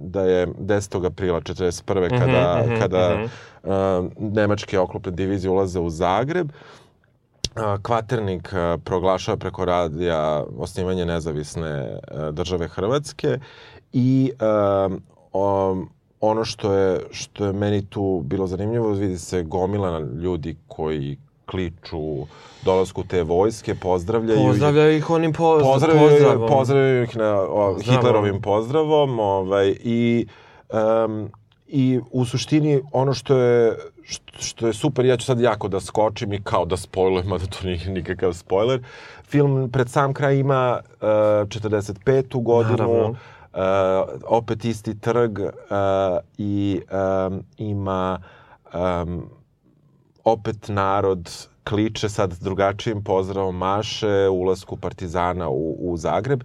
[0.00, 1.06] da je 10.
[1.06, 2.18] aprila 41.
[2.18, 3.24] kada, mhm, kada mhm.
[3.62, 6.48] uh, nemačke oklopne divizije ulaze u Zagreb.
[7.82, 8.52] Kvaternik
[8.84, 11.98] proglašava preko radija osnivanje nezavisne
[12.32, 13.38] države Hrvatske
[13.92, 14.32] i
[14.86, 15.88] um, um,
[16.20, 22.26] ono što je, što je meni tu bilo zanimljivo, vidi se gomila ljudi koji kliču
[22.64, 24.46] dolasku te vojske, pozdravljaju.
[24.46, 26.48] Pozdravljaju ih onim poz, Pozdravljaju, pozdravom.
[26.48, 27.96] pozdravljaju ih na o, Pozdravom.
[27.96, 30.26] Hitlerovim pozdravom ovaj, i,
[31.06, 31.28] um,
[31.68, 35.80] i u suštini ono što je, što, što je super, ja ću sad jako da
[35.80, 38.82] skočim i kao da spojlujem, mada to nije nikakav spoiler.
[39.24, 42.42] Film pred sam kraj ima uh, 45.
[42.42, 43.14] godinu, Naravno.
[43.52, 43.60] Uh,
[44.26, 45.48] opet isti trg uh,
[46.38, 46.80] i
[47.28, 48.20] um, ima
[48.74, 49.30] um,
[50.24, 56.42] opet narod kliče sad drugačijim pozdravom maše ulasku Partizana u, u Zagreb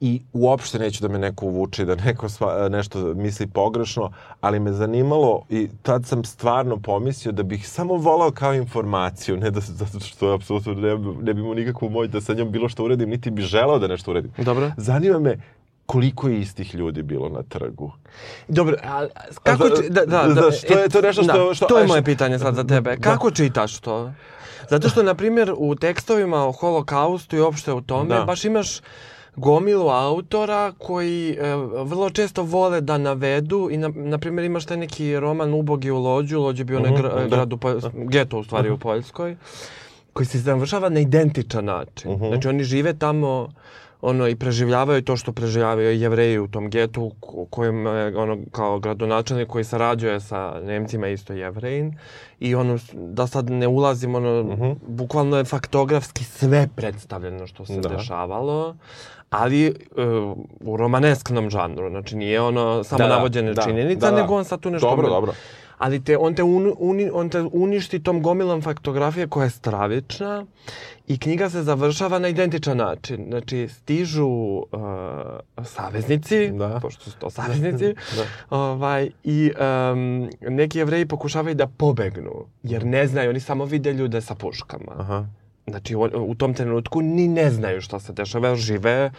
[0.00, 4.72] i uopšte neću da me neko uvuče da neko sva, nešto misli pogrešno, ali me
[4.72, 10.00] zanimalo i tad sam stvarno pomislio da bih samo volao kao informaciju, ne da zato
[10.00, 13.30] što apsolutno ne, ne bi imao nikakvu moć da sa njom bilo što uradim, niti
[13.30, 14.32] bi želeo da nešto uradim.
[14.38, 14.72] Dobro.
[14.76, 15.38] Zanima me
[15.86, 17.92] koliko je istih ljudi bilo na trgu.
[18.48, 19.06] Dobro, a
[19.42, 19.68] kako...
[19.68, 21.86] da- či- Da, da, da, to je- to je nešto što- da, što- to je
[21.86, 22.96] moje pitanje sad za tebe.
[22.96, 24.12] Kako čitaš to?
[24.70, 28.24] Zato što, na primjer, u tekstovima o holokaustu i opšte u tome, Da.
[28.24, 28.80] baš imaš
[29.36, 34.76] gomilu autora koji e, vrlo često vole da navedu i na, na primjer imaš taj
[34.76, 37.26] neki roman Ubogi u lođu, lođe bio onaj gr, da.
[37.26, 39.36] grad u Poljskoj, geto u stvari u Poljskoj,
[40.12, 42.18] koji se završava na identičan način.
[42.18, 43.48] Znači oni žive tamo
[44.00, 48.38] ono i preživljavaju to što preživljavaju i jevreji u tom getu u kojem je ono
[48.52, 51.98] kao gradonačelnik koji sarađuje sa Nemcima isto jevrejin
[52.40, 54.44] i ono da sad ne ulazim ono
[54.86, 57.88] bukvalno je faktografski sve predstavljeno što se Da.
[57.88, 58.76] dešavalo
[59.30, 64.16] ali uh, u romanesknom žanru znači nije ono samo Da, da, navođene da, činjenica da,
[64.16, 64.22] da.
[64.22, 65.32] nego on sad tu nešto Dobro, dobro.
[65.78, 70.46] Ali te, on, te un, uni, on te uništi tom gomilom faktografije koja je stravična
[71.06, 73.24] i knjiga se završava na identičan način.
[73.28, 74.66] Znači, stižu uh,
[75.64, 76.78] saveznici, Da.
[76.82, 78.24] pošto su to saveznici, Da.
[78.52, 79.52] ovaj, i
[79.92, 84.92] um, neki jevreji pokušavaju da pobegnu, jer ne znaju, oni samo vide ljude sa puškama.
[84.96, 85.26] Aha.
[85.66, 89.10] Znači, u, u tom trenutku ni ne znaju šta se dešava, žive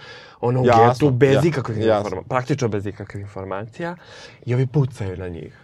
[0.42, 1.98] ono u Jasno, getu bez ja- ikakvih jasno.
[1.98, 3.96] informacija, praktično bez ikakvih informacija
[4.46, 5.58] i ovi pucaju na njih.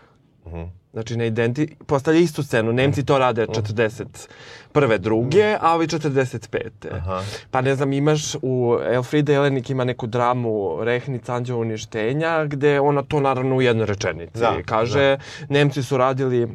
[0.94, 1.76] Znači, ne identi...
[1.88, 2.74] Postavlja istu scenu.
[2.74, 4.98] Nemci to rade 41.
[4.98, 6.70] druge, a ovi 45.
[6.92, 7.24] Aha.
[7.52, 13.02] Pa ne znam, imaš u Elfrida Jelenik ima neku dramu Rehnic anđeo uništenja, gde ona
[13.02, 15.18] to naravno u jednoj rečenici Da, kaže.
[15.50, 16.48] Nemci su radili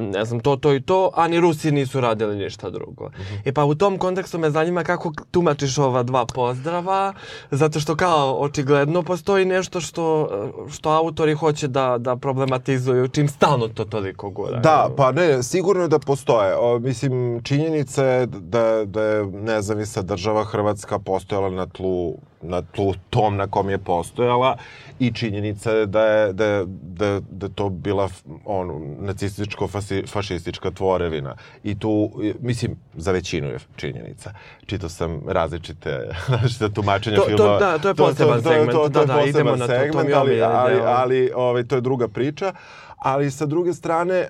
[0.00, 3.10] ne znam, to, to i to, a ni Rusi nisu radili ništa drugo.
[3.44, 7.12] E pa u tom kontekstu me zanima kako tumačiš ova dva pozdrava,
[7.50, 10.28] zato što kao očigledno postoji nešto što,
[10.72, 14.60] što autori hoće da, da problematizuju, čim stalno to toliko gura.
[14.60, 16.56] Da, pa ne, sigurno da postoje.
[16.56, 22.94] O, mislim, činjenica je da, da je nezavisna država Hrvatska postojala na tlu na tlu
[23.10, 24.56] tom na kom je postojala
[24.98, 28.08] i činjenica je da je, da je, da, je- da je to bila
[28.44, 31.34] ono, nacističko-fašistička tvorevina.
[31.62, 34.32] I tu, mislim, za većinu je činjenica.
[34.66, 37.58] Čitao sam različite, različite tumačenja To- to- filma.
[37.58, 38.70] da, to je poseban segment.
[38.70, 40.74] To, to, Da, je da, poseban idemo na to, to segment, je ali, omiljeni ali,
[40.74, 40.84] deo.
[40.86, 42.52] ali ovaj, to je druga priča.
[42.96, 44.28] Ali sa druge strane, e,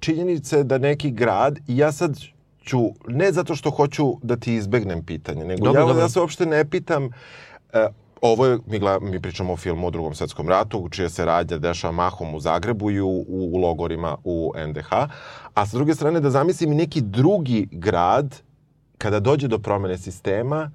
[0.00, 2.16] činjenica je da neki grad, i ja sad
[2.64, 6.02] ću, ne zato što hoću da ti izbegnem pitanje, nego Dobro, ja, dobro.
[6.02, 7.10] ja se uopšte ne pitam,
[7.72, 7.86] e,
[8.22, 11.58] ovo je, mi, gleda, mi pričamo o filmu o drugom svetskom ratu, čija se radnja
[11.58, 14.92] dešava mahom u Zagrebu i u, u, u logorima u NDH,
[15.54, 18.36] a sa druge strane da zamislim i neki drugi grad,
[18.98, 20.70] kada dođe do promene sistema,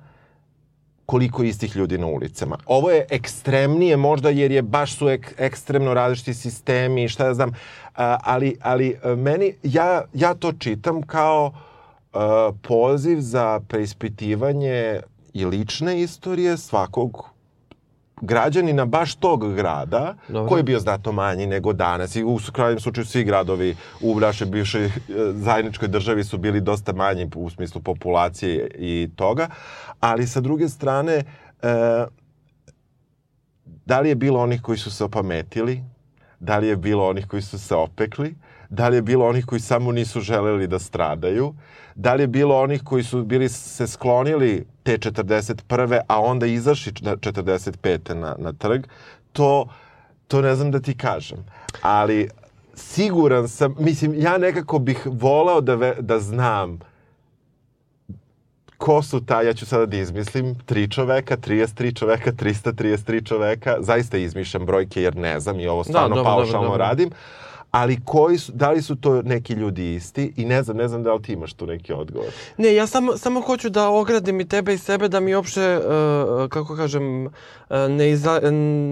[1.06, 2.58] koliko istih ljudi na ulicama.
[2.66, 7.34] Ovo je ekstremnije možda jer je baš su ek, ekstremno različiti sistemi i šta ja
[7.34, 7.52] znam,
[7.96, 11.67] a, ali, ali e, meni, ja, ja to čitam kao e,
[12.62, 15.02] poziv za preispitivanje
[15.34, 17.38] i lične istorije svakog
[18.22, 20.50] građanina baš tog grada, Dobro.
[20.50, 22.16] koji je bio znatno manji nego danas.
[22.16, 24.92] I u krajnjem slučaju svi gradovi u našoj bivšoj e,
[25.34, 29.50] zajedničkoj državi su bili dosta manji u smislu populacije i toga,
[30.00, 31.24] ali sa druge strane e,
[33.86, 35.84] da li je bilo onih koji su se opametili,
[36.40, 38.36] da li je bilo onih koji su se opekli,
[38.70, 41.54] da li je bilo onih koji samo nisu želeli da stradaju,
[41.98, 46.00] da li je bilo onih koji su bili se sklonili te 41.
[46.08, 48.14] a onda izašli na 45.
[48.14, 48.86] na, na trg,
[49.34, 49.68] to,
[50.28, 51.46] to ne znam da ti kažem.
[51.82, 52.30] Ali
[52.74, 56.80] siguran sam, mislim, ja nekako bih voleo da, ve, da znam
[58.78, 64.18] ko su ta, ja ću sada da izmislim, tri čoveka, 33 čoveka, 333 čoveka, zaista
[64.18, 66.86] izmišljam brojke jer ne znam i ovo stvarno dobro, dobro, paušalno dobro.
[66.86, 67.10] radim,
[67.72, 71.04] ali koji su, da li su to neki ljudi isti i ne znam, ne znam
[71.04, 72.28] da li ti imaš tu neki odgovor.
[72.58, 75.84] Ne, ja samo, samo hoću da ogradim i tebe i sebe da mi uopšte, uh,
[76.50, 77.32] kako kažem, uh,
[77.90, 78.40] ne, iza,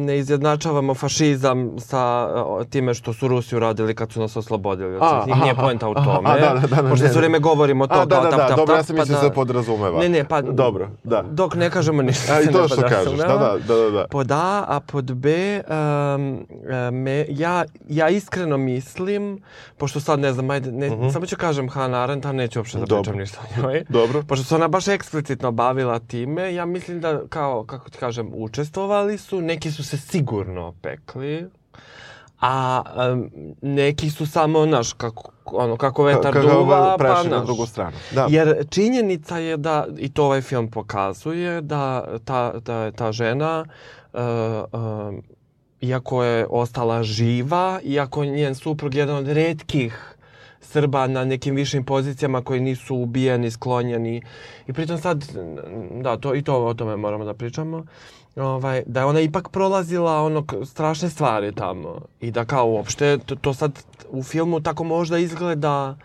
[0.06, 2.28] ne izjednačavamo fašizam sa
[2.60, 4.98] uh, time što su Rusi uradili kad su nas oslobodili.
[5.02, 6.30] A, Znači, nije poenta u tome.
[6.30, 8.76] a, da, da, da, pošto sve vreme govorimo to A, da, da, da, tap, dobro,
[8.76, 10.00] ja sam pa mislio da- da se podrazumeva.
[10.00, 11.22] Ne, ne, pa Dobro, da.
[11.22, 12.34] dok ne kažemo ništa.
[12.34, 14.08] A, i to što kažeš, da, da, da, da, da.
[14.10, 15.62] Pod A, a pod B,
[16.16, 16.46] um,
[17.04, 19.40] me, ja, ja iskreno mislim,
[19.78, 22.84] pošto sad ne znam, ajde, ne, samo ću kažem Hannah Arendt, a neću uopšte da
[22.84, 22.90] Mhm.
[22.90, 23.04] Dobro.
[23.04, 23.86] pričam ništa o njoj.
[23.90, 24.24] Dobro.
[24.24, 29.18] Pošto se ona baš eksplicitno bavila time, ja mislim da, kao, kako ti kažem, učestvovali
[29.18, 31.50] su, neki su se sigurno opekli,
[32.42, 33.30] a um,
[33.62, 37.46] neki su samo, naš, kako, ono, kako vetar Kako duva, pa prešli na naš.
[37.46, 37.98] drugu stranu.
[38.12, 38.28] Da.
[38.30, 41.82] Jer činjenica je da, i to ovaj film pokazuje, da
[42.20, 43.66] ta, da, ta žena,
[44.14, 44.20] uh,
[44.74, 45.22] um,
[45.88, 50.16] iako je ostala živa, iako je njen suprug jedan od redkih
[50.62, 54.22] Srba na nekim višim pozicijama koji nisu ubijeni, sklonjeni.
[54.68, 55.26] I pritom sad,
[56.02, 57.86] da, to, i to o tome moramo da pričamo,
[58.36, 62.02] ovaj, da je ona ipak prolazila ono strašne stvari tamo.
[62.22, 65.98] I da kao uopšte, to, to sad u filmu tako možda izgleda,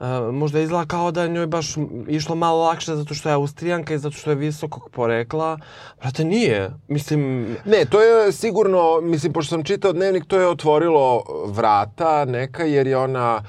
[0.00, 1.74] Uh, možda izgleda kao da je njoj baš
[2.08, 5.58] išlo malo lakše zato što je Austrijanka i zato što je visokog porekla.
[6.00, 6.70] Brate, nije.
[6.88, 12.64] Mislim, Ne, to je sigurno, mislim, pošto sam čitao dnevnik, to je otvorilo vrata neka,
[12.64, 13.42] jer je ona,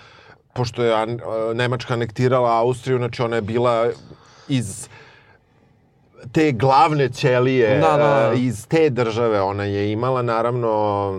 [0.54, 1.20] pošto je an,
[1.54, 3.88] Nemačka anektirala Austriju, znači ona je bila
[4.48, 4.88] iz
[6.32, 8.32] te glavne ćelije Da, da, da.
[8.34, 11.12] e, iz te države ona je imala naravno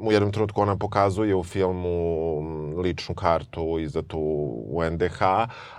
[0.00, 4.18] u jednom trenutku ona pokazuje u filmu ličnu kartu izdatu
[4.70, 5.22] u NDH,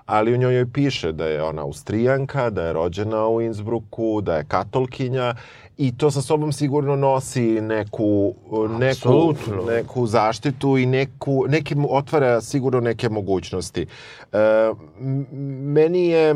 [0.05, 4.35] ali u njoj joj piše da je ona Austrijanka, da je rođena u Innsbrucku, da
[4.35, 5.35] je katolkinja
[5.77, 8.33] i to sa sobom sigurno nosi neku,
[8.79, 9.33] neku,
[9.67, 13.85] neku zaštitu i neku, neke, otvara sigurno neke mogućnosti.
[14.33, 14.37] E,
[15.63, 16.35] meni je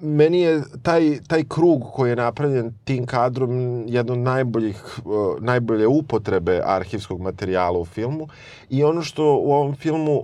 [0.00, 5.00] meni je taj, taj krug koji je napravljen tim kadrom jedno od najboljih,
[5.40, 8.28] najbolje upotrebe arhivskog materijala u filmu
[8.70, 10.22] i ono što u ovom filmu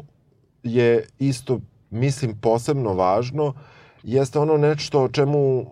[0.62, 1.60] je isto,
[1.90, 3.54] mislim, posebno važno,
[4.02, 5.66] jeste ono nešto o čemu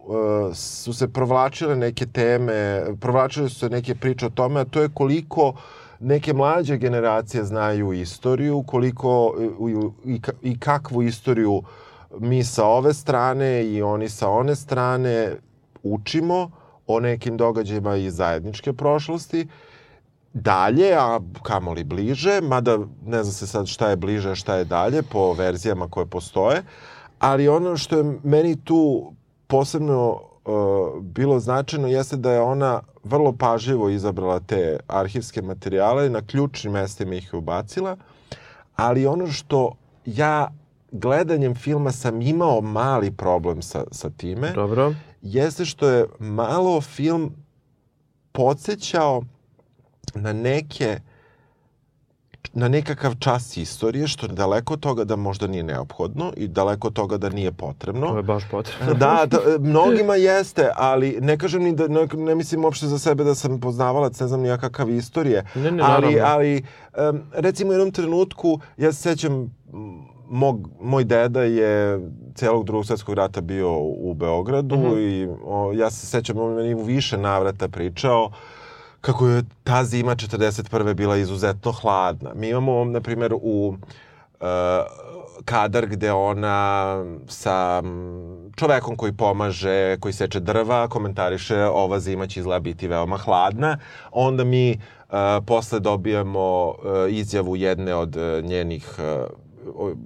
[0.54, 4.88] su se provlačile neke teme, provlačile su se neke priče o tome, a to je
[4.94, 5.54] koliko
[6.00, 9.26] neke mlađe generacije znaju istoriju, koliko
[9.58, 11.62] uh, i, ka- i kakvu istoriju
[12.18, 15.36] mi sa ove strane i oni sa one strane
[15.82, 16.50] učimo
[16.86, 19.46] o nekim događajima iz zajedničke prošlosti.
[20.34, 25.02] Dalje, a kamoli bliže, mada ne zna se sad šta je bliže, šta je dalje
[25.02, 26.62] po verzijama koje postoje,
[27.18, 29.12] ali ono što je meni tu
[29.46, 36.22] posebno uh, bilo značajno jeste da je ona vrlo pažljivo izabrala te arhivske materijale, na
[36.26, 37.96] ključnim mestima ih je ubacila,
[38.76, 39.72] ali ono što
[40.06, 40.48] ja
[40.92, 44.94] gledanjem filma sam imao mali problem sa, sa time, Dobro.
[45.22, 47.32] jeste što je malo film
[48.32, 49.22] podsjećao
[50.14, 51.00] na neke
[52.54, 56.86] na nekakav čas istorije, što je daleko od toga da možda nije neophodno i daleko
[56.88, 58.08] od toga da nije potrebno.
[58.08, 58.94] To je baš potrebno.
[58.94, 59.38] Da, da,
[59.70, 63.60] mnogima jeste, ali ne kažem ni da, ne, ne mislim uopšte za sebe da sam
[63.60, 66.18] poznavalac, ne znam ni ja kakav istorije, Ne, ne, ali, naravno.
[66.24, 66.64] ali
[67.10, 69.54] um, recimo u jednom trenutku, ja se sećam,
[70.32, 72.00] mog, moj deda je
[72.34, 74.98] celog drugog svetskog rata bio u Beogradu Mhm.
[74.98, 78.30] i o, ja se sećam, on meni u više navrata pričao
[79.00, 80.94] kako je ta zima 41.
[80.94, 82.30] bila izuzetno hladna.
[82.34, 83.68] Mi imamo, na primjer, u
[84.40, 84.46] uh,
[85.44, 86.96] kadar gde ona
[87.28, 93.16] sa mm, čovekom koji pomaže, koji seče drva, komentariše ova zima će izgleda biti veoma
[93.16, 93.78] hladna.
[94.10, 94.70] Onda mi
[95.08, 95.14] uh,
[95.46, 96.74] posle dobijamo uh,
[97.08, 99.30] izjavu jedne od uh, njenih uh,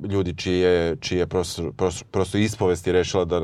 [0.09, 3.41] ljudi čije, čije prosto, prosto, prosto ispovesti rešila da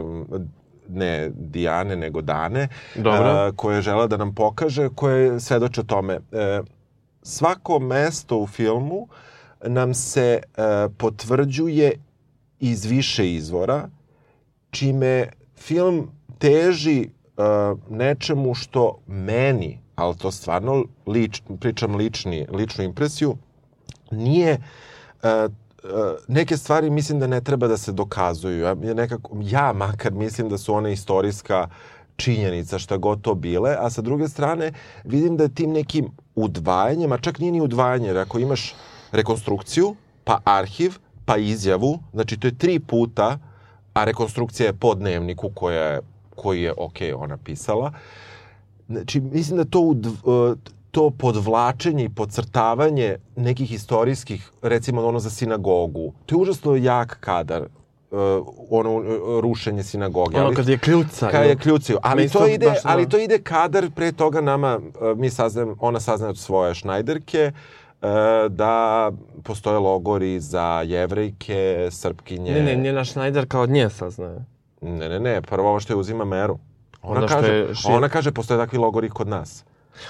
[0.88, 3.31] ne Dijane, nego Dane, Dobro.
[3.31, 6.18] a, koje je žela da nam pokaže, koje svedoče o tome.
[6.33, 6.61] E,
[7.22, 9.09] svako mesto u filmu
[9.66, 10.62] nam se e,
[10.98, 11.92] potvrđuje
[12.61, 13.88] iz više izvora,
[14.70, 17.09] čime film teži e,
[17.90, 23.37] nečemu što meni, ali to stvarno lič, pričam lični, ličnu impresiju,
[24.11, 24.59] nije e,
[25.22, 25.48] e,
[26.29, 28.59] neke stvari mislim da ne treba da se dokazuju.
[28.59, 31.68] Ja, nekako, ja makar mislim da su one istorijska
[32.16, 34.73] činjenica, šta god to bile, a sa druge strane
[35.05, 38.75] vidim da je tim nekim udvajanjem, a čak nije ni udvajanje, jer ako imaš
[39.12, 40.92] rekonstrukciju, pa arhiv,
[41.25, 43.38] pa izjavu, znači to je tri puta,
[43.95, 46.01] a rekonstrukcija je po dnevniku koja je,
[46.35, 47.92] koji je, ok, ona pisala,
[48.88, 50.09] Znači, mislim da to, udv,
[50.93, 57.63] to podvlačenje i podcrtavanje nekih istorijskih, recimo ono za sinagogu, to je užasno jak kadar,
[57.63, 58.19] uh,
[58.71, 59.05] ono uh,
[59.41, 60.41] rušenje sinagoge.
[60.41, 61.29] Ono kad je kljuca.
[61.31, 61.99] Kad je kljucio.
[62.03, 62.91] Ali to, ide, baš, da.
[62.91, 67.53] ali to ide kadar pre toga nama, uh, mi saznajem, ona saznaje od svoje šnajderke,
[68.03, 68.09] uh,
[68.49, 69.11] da
[69.43, 72.53] postoje logori za jevrejke, srpkinje.
[72.53, 74.45] Ne, ne, njena Schneider kao od nje saznaje.
[74.81, 76.59] Ne, ne, ne, prvo ovo što je uzima meru.
[77.03, 79.65] Ona, što kaže, je ona kaže, postoje takvi logori kod nas.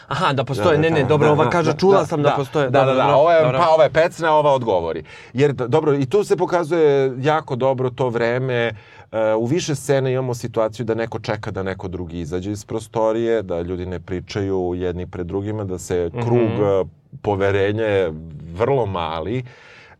[0.08, 2.70] Aha, da postoje, ne, ne, dobro, ova kaže, čula sam da, postoje.
[2.70, 3.58] Da, da, da, dobro, ovo je, dobro.
[3.58, 5.04] pa ova je pecna, ova odgovori.
[5.32, 8.70] Jer, dobro, i tu se pokazuje jako dobro to vreme.
[9.12, 13.42] E, u više scene imamo situaciju da neko čeka da neko drugi izađe iz prostorije,
[13.42, 16.84] da ljudi ne pričaju jedni pred drugima, da se krug e,
[17.22, 18.12] poverenja je
[18.54, 19.44] vrlo mali.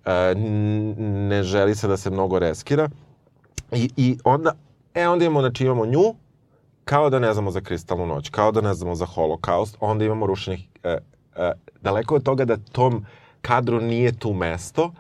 [0.07, 0.95] N-
[1.29, 2.89] ne želi se da se mnogo reskira.
[3.73, 4.53] I, i onda,
[4.95, 6.15] e, onda imamo, znači imamo nju,
[6.93, 10.27] kao da ne znamo za kristalnu noć, kao da ne znamo za holokaust, onda imamo
[10.27, 10.99] rušenje, e,
[11.37, 13.07] e, daleko od toga da tom
[13.43, 14.93] kadru nije tu mesto,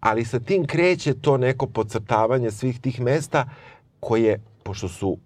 [0.00, 3.44] ali sa tim kreće to neko podcrtavanje svih tih mesta
[4.00, 5.16] koje, pošto su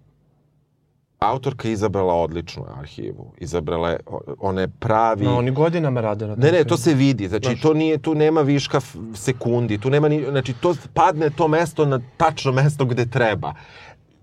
[1.19, 3.97] autorka je izabrala odličnu arhivu, izabrala je,
[4.39, 5.25] one pravi...
[5.25, 7.27] No, oni godinama rade na Ne, ne, to se vidi.
[7.27, 7.61] Znači, Znaš.
[7.61, 8.81] to nije, tu nema viška
[9.15, 13.53] sekundi, tu nema ni, znači, to padne to mesto na tačno mesto gde treba.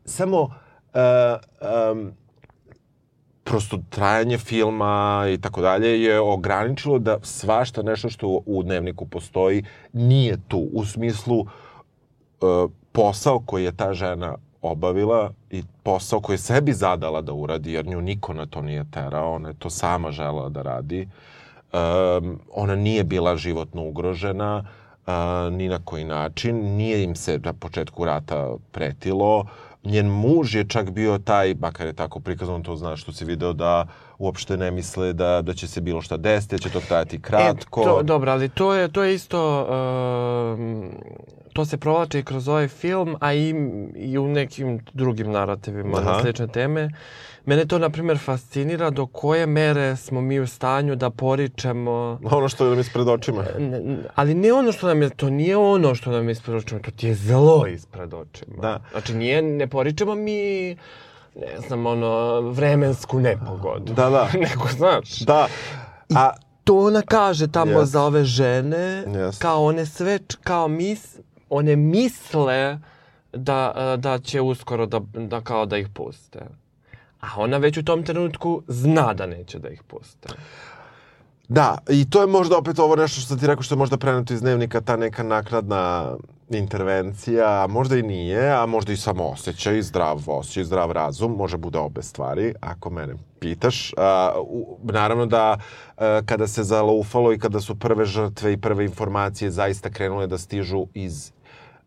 [0.04, 2.12] Samo, uh, um,
[3.44, 9.64] prosto trajanje filma i tako dalje je ograničilo da svašta nešto što u dnevniku postoji
[9.92, 10.68] nije tu.
[10.72, 17.20] U smislu uh, posao koji je ta žena obavila i posao koji je sebi zadala
[17.20, 20.62] da uradi, jer nju niko na to nije terao, ona je to sama žela da
[20.62, 21.08] radi.
[21.72, 24.64] Um, ona nije bila životno ugrožena,
[25.06, 25.12] uh,
[25.52, 29.44] ni na koji način, nije im se na početku rata pretilo,
[29.84, 33.52] njen muž je čak bio taj, makar je tako prikazano, to znaš što si video
[33.52, 33.86] da
[34.18, 37.80] uopšte ne misle da, da će se bilo šta desiti, da će to trajati kratko.
[37.80, 39.66] E, to, dobro, ali to je, to je isto...
[40.58, 40.90] Um,
[41.52, 43.54] to se provlači i kroz ovaj film, a i,
[43.94, 46.12] i u nekim drugim narativima Aha.
[46.12, 46.90] na slične teme.
[47.48, 52.48] Mene to, na primjer, fascinira do koje mere smo mi u stanju da poričemo Ono
[52.48, 53.44] što nam je ispred očima.
[54.14, 56.90] Ali ne ono što nam je, to nije ono što nam je ispred očima, to
[56.90, 58.56] ti je zlo ispred očima.
[58.62, 58.80] Da.
[58.90, 60.70] Znači nije, ne poričemo mi,
[61.34, 63.92] ne znam, ono, vremensku nepogodu.
[63.92, 64.28] Da, da.
[64.48, 65.46] Nego, znaš, Da.
[66.14, 66.30] A,
[66.64, 67.86] to ona kaže tamo Jeste.
[67.86, 69.42] za ove žene, Jeste.
[69.42, 71.18] kao one sve, kao mis,
[71.50, 72.78] one misle
[73.32, 76.40] da, da će uskoro da, da kao da ih puste.
[77.20, 80.28] A ona već u tom trenutku zna da neće da ih puste.
[81.48, 84.34] Da, i to je možda opet ovo nešto što ti rekao što je možda preneto
[84.34, 86.14] iz dnevnika, ta neka naknadna
[86.50, 91.78] intervencija, možda i nije, a možda i samo osjećaj, zdrav osjećaj, zdrav razum, može bude
[91.78, 93.92] obe stvari, ako mene pitaš.
[93.96, 95.58] A, u, naravno da
[95.96, 100.38] a, kada se zalaufalo i kada su prve žrtve i prve informacije zaista krenule da
[100.38, 101.32] stižu iz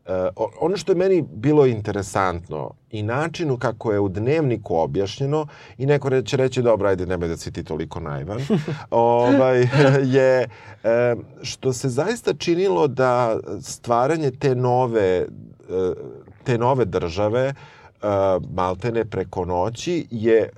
[0.05, 5.47] Uh, ono što je meni bilo interesantno i načinu kako je u dnevniku objašnjeno
[5.77, 8.41] i neko će reći dobro ajde nemoj da si ti toliko naivan.
[8.91, 9.67] Ovaj,
[10.03, 15.25] je uh, što se zaista činilo da stvaranje te nove
[15.69, 15.95] uh,
[16.43, 18.09] te nove države uh,
[18.53, 20.49] maltene preko noći je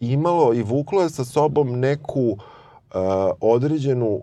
[0.00, 2.38] imalo i vuklo je sa sobom neku
[3.40, 4.22] određenu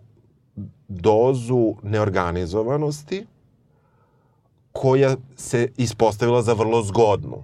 [0.88, 3.26] dozu neorganizovanosti
[4.74, 7.43] koja se ispostavila za vrlo zgodnu.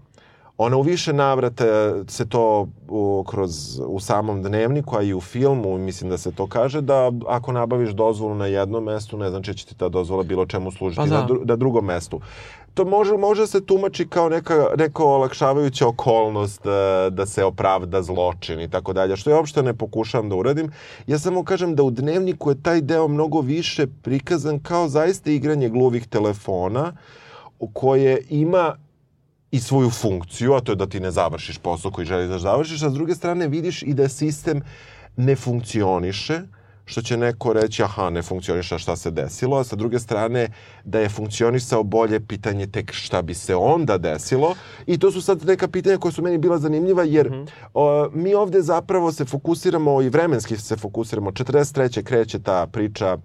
[0.62, 1.66] Ona u više navrata
[2.08, 6.48] se to u, kroz, u samom dnevniku, a i u filmu, mislim da se to
[6.48, 10.24] kaže, da ako nabaviš dozvolu na jednom mestu, ne znači da će ti ta dozvola
[10.24, 11.22] bilo čemu služiti Pa da.
[11.22, 12.20] na, dru, na drugom mestu.
[12.74, 18.62] To može, može se tumači kao neka, neko olakšavajuća okolnost da, da se opravda zločin
[18.62, 20.72] i tako dalje, što ja uopšte ne pokušavam da uradim.
[21.08, 25.70] Ja samo kažem da u dnevniku je taj deo mnogo više prikazan kao zaista igranje
[25.70, 26.94] gluvih telefona,
[27.74, 28.76] koje ima
[29.52, 32.84] i svoju funkciju, a to je da ti ne završiš posao koji želiš da završiš,
[32.84, 34.62] a s druge strane vidiš i da sistem
[35.18, 36.42] ne funkcioniše,
[36.90, 40.48] što će neko reći, aha, ne funkcioniše, a šta se desilo, a sa druge strane
[40.84, 44.56] da je funkcionisao bolje pitanje tek šta bi se onda desilo.
[44.86, 47.48] I to su sad neka pitanja koja su meni bila zanimljiva, jer mm -hmm.
[47.74, 51.32] o, mi ovde zapravo se fokusiramo i vremenski se fokusiramo.
[51.32, 52.04] 43.
[52.04, 53.18] kreće ta priča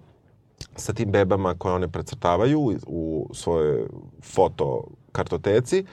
[0.75, 3.87] sa tim bebama koje one precrtavaju u svoje
[4.21, 5.85] foto kartoteci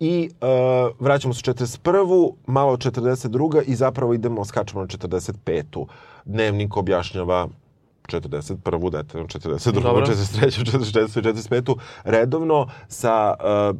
[0.00, 2.32] i uh, vraćamo se 41.
[2.46, 3.62] malo 42.
[3.66, 5.86] i zapravo idemo, skačemo na 45.
[6.24, 7.48] Dnevnik objašnjava
[8.06, 8.90] 41.
[8.90, 9.72] detaljno 42.
[9.72, 10.06] Dobro.
[10.06, 10.64] 43.
[10.64, 11.48] 44.
[11.50, 11.76] 45.
[12.04, 13.76] redovno sa uh,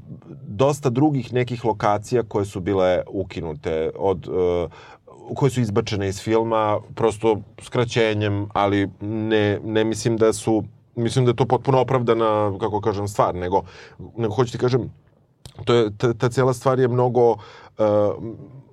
[0.47, 4.71] dosta drugih nekih lokacija koje su bile ukinute od uh,
[5.35, 10.65] koje su izbačene iz filma, prosto skraćenjem, ali ne, ne mislim da su,
[10.97, 13.63] mislim da je to potpuno opravdana, kako kažem, stvar, nego,
[14.17, 14.91] nego hoću ti kažem,
[15.65, 17.37] to je, ta, ta cijela stvar je mnogo, uh,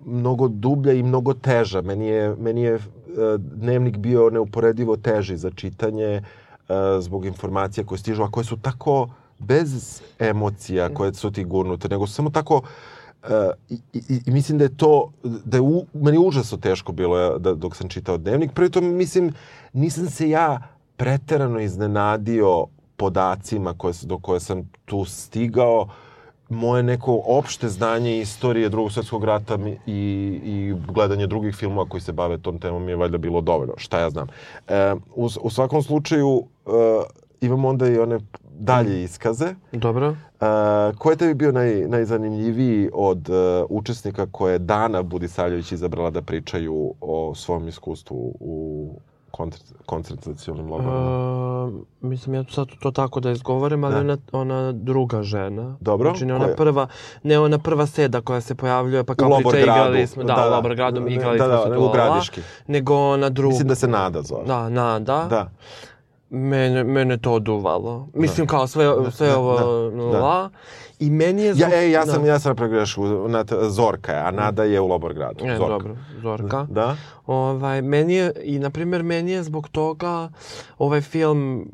[0.05, 1.81] mnogo dublja i mnogo teža.
[1.81, 2.79] Meni je, meni je
[3.37, 9.09] dnevnik bio neuporedivo teži za čitanje uh, zbog informacija koje stižu, a koje su tako
[9.39, 12.61] bez emocija koje su ti gurnute, nego samo tako
[13.23, 13.29] Uh,
[13.69, 17.53] i, i, i mislim da je to, da je u, meni užasno teško bilo da,
[17.53, 18.51] dok sam čitao dnevnik.
[18.53, 19.33] Pritom, mislim,
[19.73, 20.61] nisam se ja
[20.97, 22.65] preterano iznenadio
[22.97, 25.87] podacima koje, do koje sam tu stigao.
[26.49, 32.11] Moje neko opšte znanje istorije drugog svetskog rata i, i gledanje drugih filmova koji se
[32.11, 33.73] bave tom temom je valjda bilo dovoljno.
[33.77, 34.27] Šta ja znam.
[34.67, 36.43] E, u, u svakom slučaju, uh,
[37.41, 38.19] imamo onda i one
[38.59, 39.55] dalje iskaze.
[39.71, 40.09] Dobro.
[40.09, 43.35] Uh, ko je tebi bio naj, najzanimljiviji od uh,
[43.69, 48.91] učesnika koje je Dana Budisavljević izabrala da pričaju o svom iskustvu u
[49.85, 51.65] koncentracijalnim logorima?
[51.65, 53.99] Uh, mislim, ja sad to tako da izgovorim, ali da.
[53.99, 55.77] ona, ona druga žena.
[55.79, 56.09] Dobro.
[56.09, 56.87] Znači, ne ona prva,
[57.23, 60.51] ne ona prva seda koja se pojavljuje, pa kao priča igrali smo, da, da, u
[60.51, 62.41] Loborgradu igrali da, smo da, se da, u Gradiški.
[62.67, 63.51] Nego ona druga.
[63.51, 64.45] Mislim da se Nada zove.
[64.45, 65.27] Da, Nada.
[65.29, 65.49] Da.
[66.29, 68.07] Mene, mene to oduvalo.
[68.13, 68.51] Mislim da.
[68.51, 69.59] kao sve, sve da, ovo
[70.11, 70.49] da, la.
[70.99, 71.53] I meni je...
[71.53, 71.71] Zbog...
[71.71, 72.27] Ja, ej, ja sam, da.
[72.27, 73.03] ja sam pregrešku.
[73.69, 75.45] Zorka je, a Nada je u Loborgradu.
[75.45, 75.67] E, Zorka.
[75.67, 76.67] dobro, Zorka.
[76.69, 76.95] Da.
[77.27, 80.29] Ovaj, meni je, i na primjer, meni je zbog toga
[80.77, 81.69] ovaj film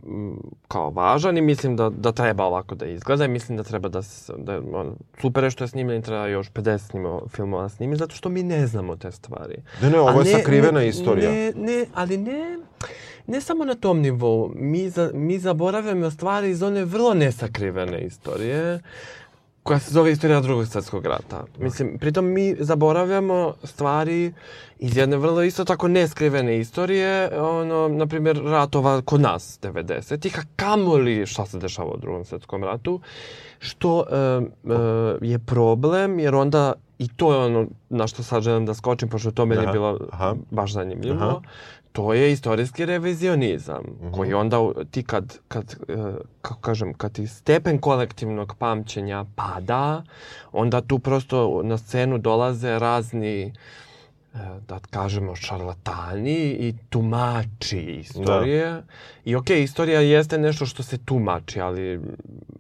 [0.68, 4.02] kao važan i mislim da, da treba ovako da izgleda i mislim da treba da
[4.02, 8.16] se, da, on, super je što je snimljen, treba još 50 snima, filmova snimi, zato
[8.16, 9.56] što mi ne znamo te stvari.
[9.82, 11.32] Ne, ne, ovo je ne, sakrivena ne, istorija.
[11.32, 12.58] Ne, ne, ali ne,
[13.28, 14.52] ne samo na tom nivou.
[14.56, 18.82] Mi, za, mi zaboravljamo stvari iz one vrlo nesakrivene istorije
[19.64, 21.44] koja se zove istorija drugog svetskog rata.
[21.60, 24.34] Mislim, pritom mi zaboravljamo stvari
[24.80, 30.44] iz jedne vrlo isto tako neskrivene istorije, ono, na primjer, ratova kod nas, 90-ih, a
[30.56, 33.00] kamoli šta se dešava u drugom svetskom ratu,
[33.60, 34.42] što e, e,
[35.22, 39.32] je problem, jer onda i to je ono na što sad želim da skočim, pošto
[39.32, 40.36] to meni je bilo aha.
[40.52, 41.24] baš zanimljivo.
[41.24, 41.42] Aha
[41.94, 44.12] to je istorijski revizionizam, mm -hmm.
[44.12, 44.58] koji onda
[44.92, 45.96] ti kad, kad, e,
[46.42, 50.04] kako kažem, kad ti stepen kolektivnog pamćenja pada,
[50.52, 53.52] onda tu prosto na scenu dolaze razni e,
[54.68, 58.72] da kažemo šarlatani i tumači istorije.
[58.72, 58.84] Da.
[59.26, 62.00] I okej, okay, istorija jeste nešto što se tumači, ali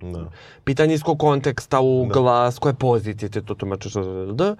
[0.01, 0.29] da.
[0.63, 2.51] pitanje iz kog konteksta, ugla, da.
[2.51, 3.93] s koje pozicije te to tumačiš.
[4.33, 4.55] Da.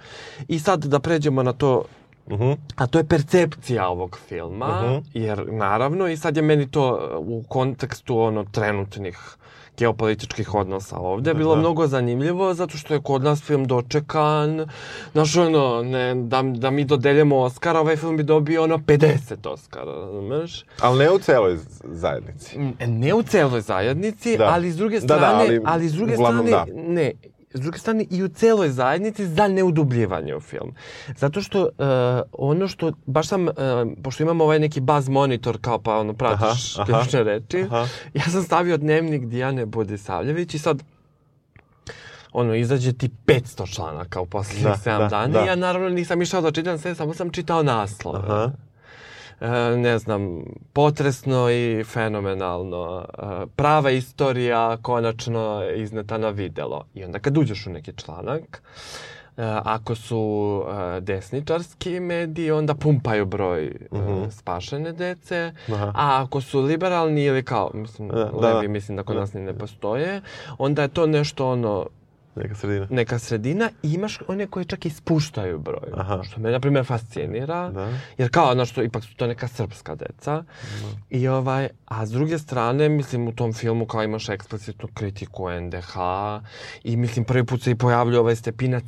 [0.48, 1.84] I sad da pređemo na to
[2.30, 2.52] Mhm.
[2.76, 4.98] A to je percepcija ovog filma, Mhm.
[5.14, 9.18] jer naravno i sad je meni to uh, u kontekstu ono trenutnih
[9.78, 11.60] geopolitičkih odnosa ovde bilo Da.
[11.60, 14.68] mnogo zanimljivo zato što je kod nas film dočekan
[15.12, 19.08] znaš ono ne, da, da mi dodeljemo Oscara ovaj film bi dobio ono 50
[19.44, 22.58] Oscara razumeš Ali ne u celoj zajednici.
[22.80, 24.44] Ne u celoj zajednici, Da.
[24.46, 26.82] ali s druge Da, da, strane, ali s druge uglavnom strane, da.
[26.82, 27.12] ne,
[27.54, 30.74] s druge strane i u celoj zajednici za neudubljivanje u film.
[31.16, 31.68] Zato što uh,
[32.32, 33.52] ono što, baš sam, uh,
[34.02, 37.86] pošto imam ovaj neki buzz monitor kao pa ono pratiš Aha, aha, ključne reči, aha.
[38.14, 40.82] ja sam stavio dnevnik Dijane Budisavljević i sad
[42.32, 45.44] ono, izađe ti 500 članaka u poslednjih Da, 7 da, dana da.
[45.44, 48.50] i ja naravno nisam išao da čitam sve, samo sam čitao naslove Aha.
[49.40, 53.04] E, ne znam, potresno i fenomenalno.
[53.12, 55.44] E, prava istorija konačno
[55.76, 56.84] izneta na videlo.
[56.94, 58.62] I onda kad uđeš u neki članak,
[59.36, 60.62] e, ako su
[61.00, 63.70] desničarski mediji, onda pumpaju broj e,
[64.30, 65.74] spašene dece, Mhm.
[65.74, 65.86] Aha.
[65.86, 68.30] a ako su liberalni ili kao, mislim, Da, da.
[68.48, 70.20] levi, mislim da kod nas ni ne postoje,
[70.58, 71.86] onda je to nešto ono,
[72.36, 72.86] Neka sredina.
[72.90, 75.88] neka sredina i imaš one koji čak i spuštaju broj.
[75.94, 76.22] Aha.
[76.22, 77.70] Što me, na primjer, fascinira.
[77.70, 77.88] Da.
[78.18, 80.44] Jer kao, znaš, to, ipak su to neka srpska deca.
[81.10, 85.94] I ovaj, a s druge strane, mislim, u tom filmu kao imaš eksplicitnu kritiku NDH
[86.84, 88.84] i mislim, prvi put se i pojavljuje ovaj Stepinac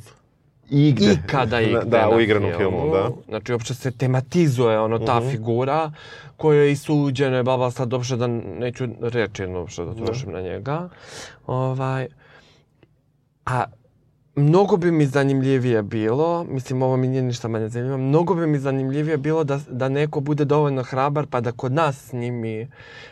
[0.69, 1.13] Igde.
[1.15, 3.09] ikada igde Da, na u igranom filmu, da.
[3.27, 5.29] Znači, uopšte se tematizuje ono, ta Mhm.
[5.29, 5.91] figura
[6.37, 10.41] koja je i suđena, bla, bla, sad uopšte da neću reći uopšte da trošim na
[10.41, 10.89] njega.
[11.47, 12.07] Ovaj,
[13.47, 13.63] a
[14.35, 18.59] mnogo bi mi zanimljivije bilo, mislim ovo mi nije ništa manje zanimljivo, mnogo bi mi
[18.59, 22.67] zanimljivije bilo da, da neko bude dovoljno hrabar pa da kod nas snimi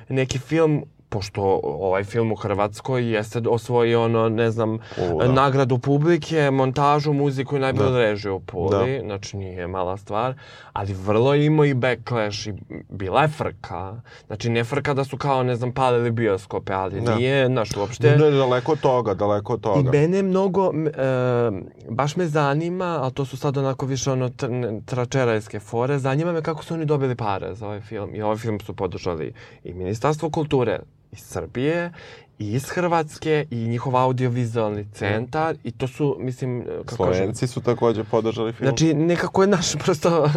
[0.10, 0.84] neki film
[1.16, 4.80] pošto ovaj film u Hrvatskoj jeste osvojio ono, ne znam,
[5.14, 5.32] O, da.
[5.32, 8.00] nagradu publike, montažu, muziku i najbolju Da.
[8.00, 10.34] režiju u Puli, znači nije mala stvar,
[10.74, 12.54] ali vrlo je imao i backlash i
[12.90, 14.02] bila je frka.
[14.28, 17.16] Znači ne frka da su kao, ne znam, palili bioskope, ali Da.
[17.16, 18.12] nije, znaš, uopšte...
[18.12, 19.92] Ne, daleko od toga, daleko od I toga.
[19.92, 21.52] mene mnogo, e,
[21.90, 24.48] baš me zanima, ali to su sad onako više ono tr,
[24.86, 28.16] tračerajske fore, zanima me kako su oni dobili pare za ovaj film.
[28.16, 30.80] I ovaj film su podržali i Ministarstvo kulture
[31.16, 31.92] iz Srbije,
[32.40, 37.62] i iz Hrvatske, i njihov audiovizualni centar, i to su, mislim, kako kažem, Slovenci su
[37.62, 38.68] takođe podržali film.
[38.68, 40.32] Znači, nekako je naš prosto uh,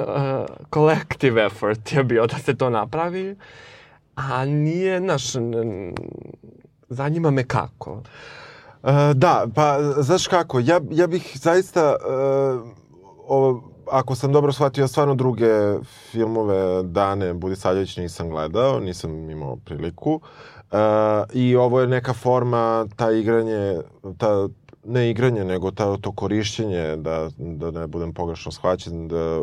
[0.74, 3.36] collective effort je bio da se to napravi,
[4.14, 5.32] a nije naš...
[6.88, 8.02] Zanima me kako.
[8.84, 12.12] E, da, pa znaš kako, ja, ja bih zaista, e,
[13.26, 15.48] ovo, ako sam dobro shvatio, stvarno druge
[16.10, 20.20] filmove Dane Budisavljević nisam gledao, nisam imao priliku.
[20.56, 20.57] E,
[21.32, 23.80] I ovo je neka forma, ta igranje,
[24.18, 24.48] ta,
[24.84, 29.40] ne igranje, nego ta, to korišćenje, da, da ne budem pogrešno shvaćen, da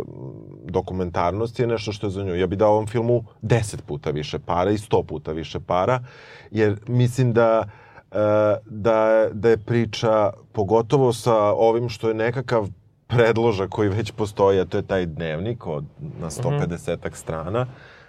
[0.64, 2.36] dokumentarnost je nešto što je za nju.
[2.36, 6.00] Ja bih dao ovom filmu deset puta više para i sto puta više para,
[6.52, 7.70] jer mislim da
[8.66, 12.68] da, da je priča, pogotovo sa ovim što je nekakav
[13.08, 15.86] predložak koji već postoji, a to je taj dnevnik od,
[16.20, 17.68] na 150 strana,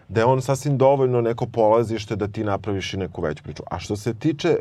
[0.08, 3.62] da je on sasvim dovoljno neko polazište da ti napraviš i neku veću priču.
[3.70, 4.58] A što se tiče, e,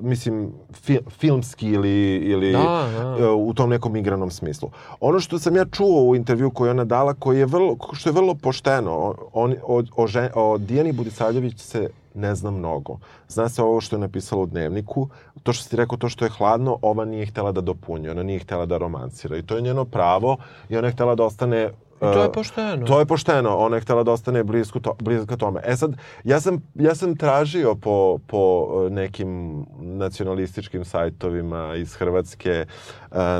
[0.00, 3.24] mislim, fi, filmski ili, ili Da, da.
[3.24, 4.70] e, u tom nekom igranom smislu.
[5.00, 8.08] Ono što sam ja čuo u intervju koji je ona dala, koji je vrlo, što
[8.08, 12.98] je vrlo pošteno, on, o, o, žen, o Dijani Budisavljević se ne zna mnogo.
[13.28, 15.08] Zna se ovo što je napisala u dnevniku,
[15.42, 18.38] to što si rekao, to što je hladno, ova nije htela da dopunjuje, ona nije
[18.38, 19.36] htela da romansira.
[19.36, 20.36] I to je njeno pravo
[20.68, 22.86] i ona je htela da ostane I to je e, pošteno.
[22.86, 25.60] To je pošteno, ona je htela da ostane blisko, to, blisko tome.
[25.64, 32.50] E sad, ja sam, ja sam tražio po, po e, nekim nacionalističkim sajtovima iz Hrvatske
[32.50, 32.66] e,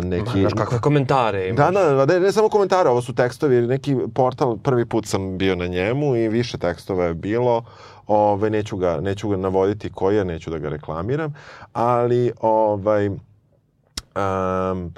[0.02, 0.40] neki...
[0.40, 1.74] Znaš kakve komentare imaš.
[1.74, 5.38] Da, da, da, ne, ne samo komentare, ovo su tekstovi, neki portal, prvi put sam
[5.38, 7.64] bio na njemu i više tekstova je bilo,
[8.06, 11.34] Ove, neću, ga, neću ga navoditi koji neću da ga reklamiram,
[11.72, 14.92] ali ovaj, um,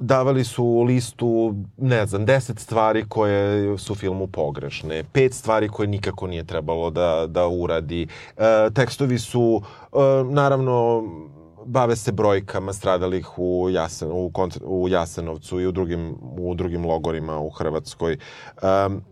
[0.00, 6.26] davali su listu, ne znam, deset stvari koje su filmu pogrešne, pet stvari koje nikako
[6.26, 8.06] nije trebalo da, da uradi.
[8.36, 9.96] E, tekstovi su, e,
[10.30, 11.04] naravno,
[11.66, 16.86] bave se brojkama stradalih u, Jasen, u, koncert, u Jasenovcu i u drugim, u drugim
[16.86, 18.16] logorima u Hrvatskoj.
[18.62, 19.02] Um,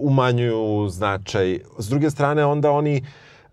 [0.00, 1.58] umanjuju značaj.
[1.78, 3.02] S druge strane, onda oni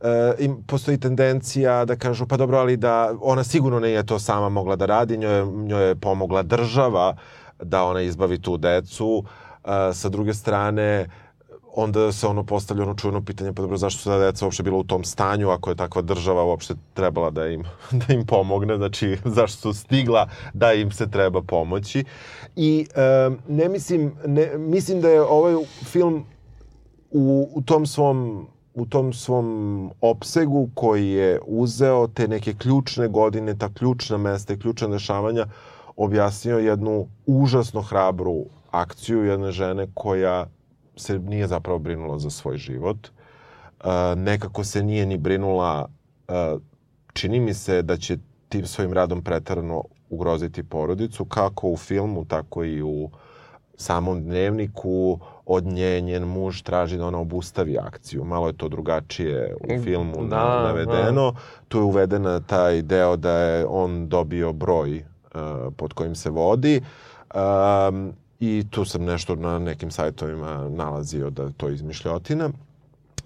[0.01, 4.49] e, im postoji tendencija da kažu pa dobro, ali da ona sigurno nije to sama
[4.49, 7.15] mogla da radi, njoj, njoj je pomogla država
[7.63, 9.23] da ona izbavi tu decu.
[9.63, 11.07] E, sa druge strane,
[11.77, 14.77] onda se ono postavlja ono čujeno pitanje, pa dobro, zašto su ta deca uopšte bila
[14.77, 17.63] u tom stanju, ako je takva država uopšte trebala da im,
[18.07, 22.03] da im pomogne, znači zašto su stigla da im se treba pomoći.
[22.55, 26.25] I e, ne mislim, ne, mislim da je ovaj film
[27.11, 28.47] u, u tom svom
[28.77, 34.59] u tom svom opsegu koji je uzeo te neke ključne godine, ta ključna mesta i
[34.59, 35.45] ključna dešavanja,
[35.95, 40.45] objasnio jednu užasno hrabru akciju jedne žene koja
[40.95, 42.97] se nije zapravo brinula za svoj život.
[43.07, 45.89] Uh, nekako se nije ni brinula,
[46.27, 46.61] uh,
[47.13, 48.17] čini mi se da će
[48.49, 53.09] tim svojim radom pretarano ugroziti porodicu, kako u filmu, tako i u
[53.77, 58.23] samom dnevniku od nje njen muž traži da ona obustavi akciju.
[58.23, 61.31] Malo je to drugačije u filmu da, na, navedeno.
[61.31, 61.39] Da.
[61.67, 66.81] Tu je uvedena taj deo da je on dobio broj uh, pod kojim se vodi.
[67.35, 72.49] Um, I tu sam nešto na nekim sajtovima nalazio da to izmišljotina.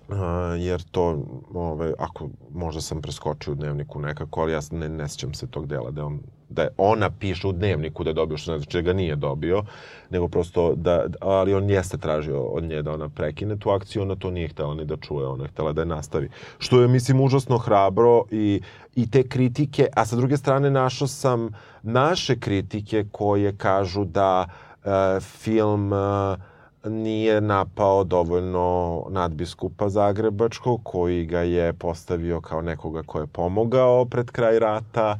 [0.07, 0.17] Uh,
[0.57, 5.33] jer to, ove, ako možda sam preskočio u dnevniku nekako, ali ja ne, ne sjećam
[5.33, 6.19] se tog dela da on
[6.51, 9.63] da ona piše u dnevniku da je dobio, što ne znači da ga nije dobio,
[10.09, 14.15] nego prosto da, ali on jeste tražio od nje da ona prekine tu akciju, ona
[14.15, 16.29] to nije htela ni da čuje, ona je htela da je nastavi.
[16.59, 18.61] Što je, mislim, užasno hrabro i,
[18.95, 21.49] i te kritike, a sa druge strane našao sam
[21.83, 26.50] naše kritike koje kažu da uh, film uh,
[26.85, 34.31] nije napao dovoljno nadbiskupa Zagrebačkog, koji ga je postavio kao nekoga ko je pomogao pred
[34.31, 35.17] kraj rata,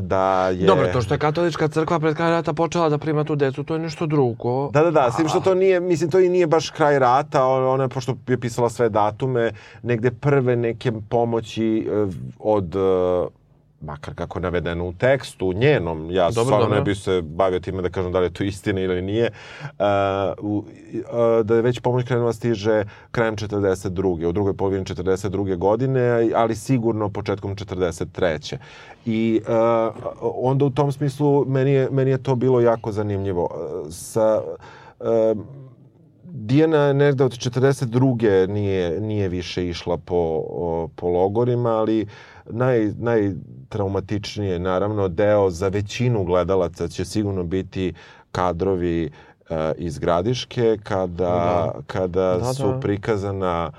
[0.00, 0.66] da je...
[0.66, 3.74] Dobro, to što je katolička crkva pred kraj rata počela da prima tu decu, to
[3.74, 4.70] je nešto drugo.
[4.70, 7.46] Da, da, da, s tim što to nije, mislim, to i nije baš kraj rata,
[7.46, 9.52] ona, pošto je pisala sve datume,
[9.82, 12.06] negde prve neke pomoći e,
[12.38, 12.76] od
[13.80, 16.78] makar kako navedeno u tekstu, njenom, ja dobro, stvarno dobro.
[16.78, 19.30] ne bih se bavio time da kažem da li je to istina ili nije,
[19.62, 19.74] uh,
[20.44, 24.26] uh, da je već pomoć krenula stiže krajem 42.
[24.26, 25.56] u drugoj polovini 42.
[25.56, 28.56] godine, ali sigurno početkom 43.
[29.06, 33.42] I uh, onda u tom smislu meni je, meni je to bilo jako zanimljivo.
[33.42, 34.42] Uh, sa,
[35.00, 35.38] uh,
[36.32, 38.48] Dijana je negde od 42.
[38.48, 40.44] nije, nije više išla po,
[40.96, 42.06] po logorima, ali
[42.52, 47.92] naj, najtraumatičnije, naravno, deo za većinu gledalaca će sigurno biti
[48.32, 49.10] kadrovi
[49.50, 51.72] uh, iz Gradiške, kada, da.
[51.86, 52.80] kada da, su da.
[52.80, 53.70] prikazana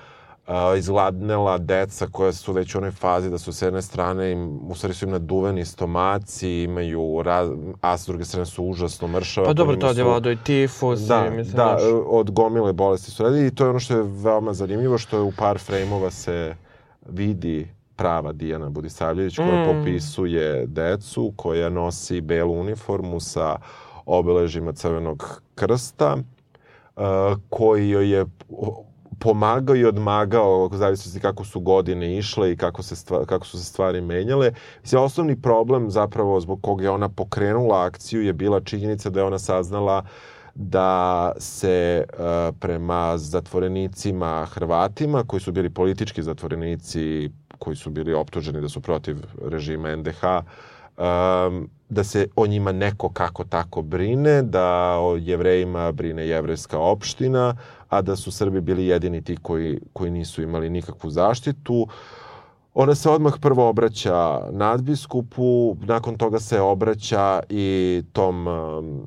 [0.47, 4.59] uh, izgladnela deca koja su već u onoj fazi da su s jedne strane im,
[4.69, 7.49] u stvari su im naduveni stomaci, imaju, raz,
[7.81, 9.47] a s druge strane su užasno mršava.
[9.47, 11.81] Pa dobro, to je vado i tifus da, i mislim da, daš...
[12.05, 15.21] od gomile bolesti su radili i to je ono što je veoma zanimljivo, što je
[15.21, 16.55] u par frejmova se
[17.09, 17.67] vidi
[18.01, 19.65] prava Dijana Budisavljević koja mm.
[19.65, 23.55] popisuje decu, koja nosi belu uniformu sa
[24.05, 26.17] obeležima Crvenog krsta,
[26.95, 27.03] uh,
[27.49, 28.25] koji joj je
[29.19, 33.59] pomagao i odmagao, ako zavisnosti kako su godine išle i kako, se stva, kako su
[33.59, 34.51] se stvari menjale.
[34.81, 39.25] Mislim, osnovni problem zapravo zbog koga je ona pokrenula akciju je bila činjenica da je
[39.25, 40.03] ona saznala
[40.55, 47.29] da se uh, prema zatvorenicima Hrvatima, koji su bili politički zatvorenici
[47.61, 50.23] koji su bili optuženi da su protiv režima NDH,
[50.97, 57.55] um, da se o njima neko kako tako brine, da o jevrejima brine jevrejska opština,
[57.89, 61.87] a da su Srbi bili jedini ti koji, koji nisu imali nikakvu zaštitu.
[62.73, 69.01] Ona se odmah prvo obraća nadbiskupu, nakon toga se obraća i tom um,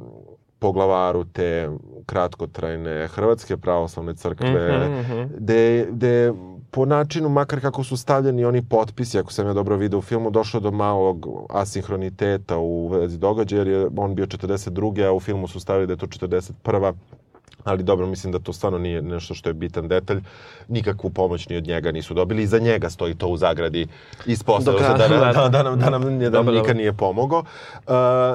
[0.58, 1.70] poglavaru te
[2.06, 5.28] kratkotrajne Hrvatske pravoslavne crkve, mm -hmm.
[5.38, 6.32] gde, gde
[6.74, 10.30] po načinu, makar kako su stavljeni oni potpisi, ako sam ja dobro video u filmu,
[10.30, 15.06] došlo do malog asinhroniteta u vezi događaja, jer je on bio 42.
[15.06, 16.92] a u filmu su stavili da je to 41
[17.64, 20.20] ali dobro, mislim da to stvarno nije nešto što je bitan detalj.
[20.68, 23.86] Nikakvu pomoć ni od njega nisu dobili i za njega stoji to u zagradi
[24.26, 27.44] ispostavilo se da, da, da, da, nam, da nam da dobro, nikad nije pomogao, uh,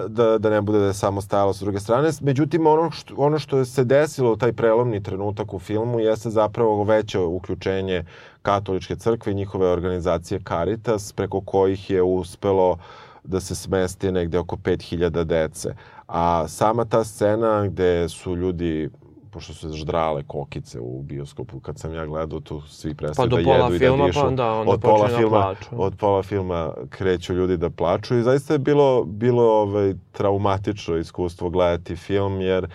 [0.07, 2.09] da, da ne bude da je samo stajalo sa druge strane.
[2.21, 6.83] Međutim, ono što, ono što se desilo u taj prelomni trenutak u filmu jeste zapravo
[6.83, 8.03] veće uključenje
[8.41, 12.77] katoličke crkve i njihove organizacije Caritas, preko kojih je uspelo
[13.23, 15.75] da se smesti negde oko 5000 dece.
[16.07, 18.89] A sama ta scena gde su ljudi
[19.31, 23.41] pošto su ždrale kokice u bioskopu, kad sam ja gledao, tu svi prestaju pa da
[23.41, 24.19] jedu i da dišu.
[24.19, 25.55] Pa da, onda od pola da filma.
[25.71, 31.49] Od pola filma kreću ljudi da plaču i zaista je bilo, bilo ovaj, traumatično iskustvo
[31.49, 32.73] gledati film, jer ti,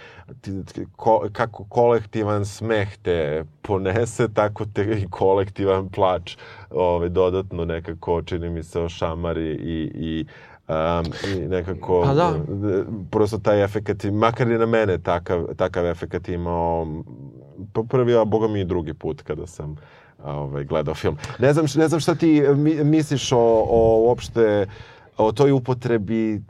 [0.96, 6.36] ko, kako kolektivan smeh te ponese, tako te i kolektivan plač
[6.70, 10.24] ovaj, dodatno nekako, čini mi se, ošamari i, i
[10.68, 11.04] Um,
[11.34, 12.32] I nekako, pa da.
[13.10, 16.86] prosto taj efekat, makar i na mene takav, takav efekat imao
[17.72, 19.76] po prvi, a boga mi i drugi put kada sam
[20.24, 21.16] ovaj, gledao film.
[21.38, 24.66] Ne znam, ne znam šta ti mi, misliš o, o uopšte
[25.16, 26.42] o toj upotrebi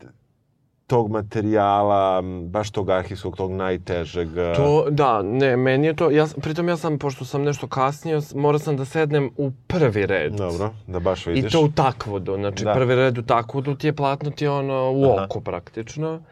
[0.86, 4.28] tog materijala, baš tog arhivskog, tog najtežeg.
[4.56, 8.58] To, da, ne, meni je to, ja, pritom ja sam, pošto sam nešto kasnije, morao
[8.58, 10.32] sam da sednem u prvi red.
[10.32, 11.44] Dobro, da baš vidiš.
[11.44, 12.72] I to u takvodu, znači da.
[12.72, 15.24] prvi red u takvodu ti je platno ti ono u Aha.
[15.24, 16.22] oko praktično.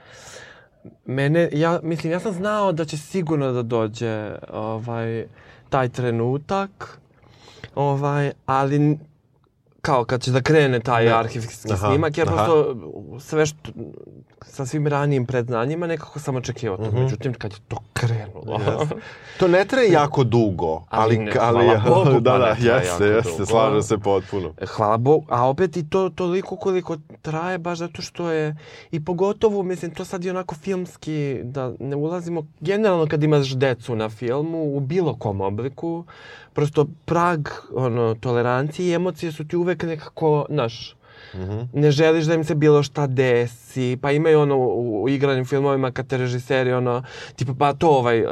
[1.05, 5.27] Mene, ja, mislim, ja sam znao da će sigurno da dođe ovaj,
[5.69, 7.01] taj trenutak,
[7.75, 8.99] ovaj, ali
[9.83, 11.18] kao kad će da krene taj da.
[11.18, 12.37] arhivski aha, snimak, jer aha.
[12.37, 12.76] prosto
[13.20, 13.70] sve što,
[14.43, 16.83] sa svim ranijim predznanjima nekako sam očekivao to.
[16.83, 17.03] Mm -hmm.
[17.03, 18.59] Međutim, kad je to krenulo...
[18.59, 18.87] Yes.
[19.39, 21.16] To ne traje jako dugo, ali...
[21.16, 24.53] ali, ne, ali hvala Bogu, da, pa da, jeste, jeste, slažem se potpuno.
[24.66, 28.57] Hvala Bogu, a opet i to toliko koliko traje, baš zato što je...
[28.91, 32.47] I pogotovo, mislim, to sad je onako filmski, da ne ulazimo...
[32.61, 36.05] Generalno kad imaš decu na filmu, u bilo kom obliku,
[36.53, 40.97] prosto prag ono, tolerancije i emocije su ti uvek nekako, naš,
[41.35, 41.66] Mm -hmm.
[41.73, 45.91] Ne želiš da im se bilo šta desi, pa imaju ono u, u igranim filmovima
[45.91, 47.03] kad te režiseri ono,
[47.37, 48.31] tipa pa to ovaj, uh,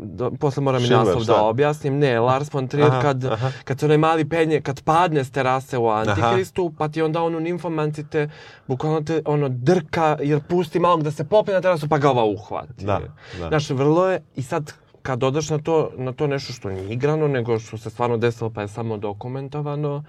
[0.00, 3.50] da, posle moram i naslov da objasnim, ne, Lars von Trier aha, kad, aha.
[3.64, 6.74] kad se onaj mali penje, kad padne s terase u Antikristu, aha.
[6.78, 8.30] pa ti onda ono ninfomanci te,
[8.66, 12.24] bukvalno te ono drka jer pusti malog da se popne na terasu pa ga ova
[12.24, 12.84] uhvati.
[12.84, 13.00] Da,
[13.40, 13.48] da.
[13.48, 17.28] Znaš, vrlo je, i sad kad dodaš na to, na to nešto što nije igrano,
[17.28, 20.04] nego što se stvarno desilo pa je samo dokumentovano,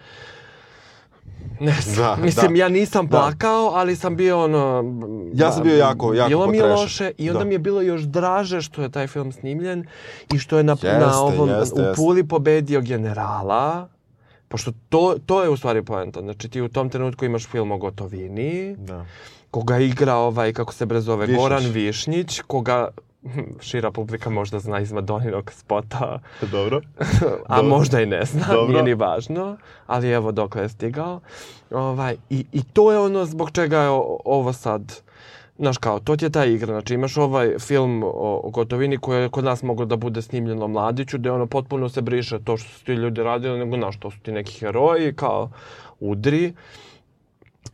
[1.59, 2.59] Ne znam, da, mislim, da.
[2.59, 3.17] ja nisam da.
[3.17, 3.77] plakao, da.
[3.77, 4.83] ali sam bio ono...
[5.33, 7.45] Ja sam bio jako, jako Bilo mi je loše i onda da.
[7.45, 9.85] mi je bilo još draže što je taj film snimljen
[10.33, 13.87] i što je na, jeste, na ovom, jeste, u Puli pobedio generala,
[14.47, 16.21] pošto to, to je u stvari poenta.
[16.21, 19.05] Znači ti u tom trenutku imaš film o gotovini, da.
[19.51, 21.27] koga igra ovaj, kako se bre zove.
[21.27, 22.89] Goran Višnjić, koga
[23.67, 26.19] šira publika možda zna iz Madoninog spota.
[26.51, 26.81] Dobro.
[27.47, 27.69] A Dobro.
[27.77, 28.71] možda i ne zna, Dobro.
[28.71, 29.57] nije ni važno.
[29.87, 31.19] Ali evo dok je stigao.
[31.71, 33.89] Ovaj, i, I to je ono zbog čega je
[34.25, 35.01] ovo sad...
[35.57, 36.73] Znaš kao, to ti je ta igra.
[36.73, 40.67] Znači imaš ovaj film o, o gotovini koji je kod nas moglo da bude snimljeno
[40.67, 44.11] mladiću, gde ono potpuno se briše to što su ti ljudi radili, nego znaš, to
[44.11, 45.49] su ti neki heroji, kao
[45.99, 46.53] udri.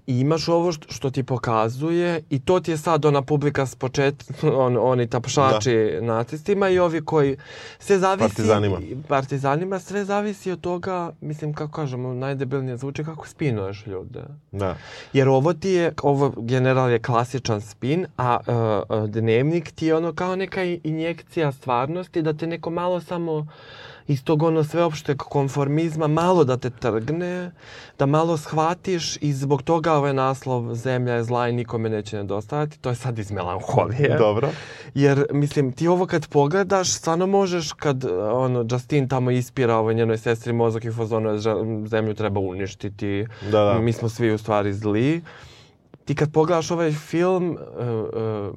[0.08, 3.76] I imaš ovo što, što ti pokazuje i to ti je sad ona publika s
[3.76, 4.34] početka,
[4.66, 6.06] on, oni tapšači da.
[6.06, 7.38] nacistima i ovi koji
[7.80, 8.30] sve zavisi...
[8.30, 8.78] Partizanima.
[9.08, 14.24] Partizanima, sve zavisi od toga, mislim, kako kažemo, najdebilnije zvuči kako spinuješ ljude.
[14.52, 14.76] Da.
[15.14, 20.14] Jer ovo ti je, ovo general je klasičan spin, a uh, dnevnik ti je ono
[20.14, 23.48] kao neka injekcija stvarnosti da te neko malo samo
[24.10, 27.52] iz tog ono sveopšteg konformizma malo da te trgne,
[28.00, 32.80] da malo shvatiš i zbog toga ovaj naslov Zemlja je zla i nikome neće nedostajati,
[32.80, 34.18] to je sad iz melanholije.
[34.18, 34.50] Dobro.
[34.94, 40.18] Jer, mislim, ti ovo kad pogledaš, stvarno možeš kad ono, Justin tamo ispira ovoj njenoj
[40.18, 41.38] sestri mozak i fazonu
[41.88, 43.80] zemlju treba uništiti, da, da.
[43.80, 45.22] mi smo svi u stvari zli.
[46.06, 48.56] Ti kad pogledaš ovaj film, uh, uh,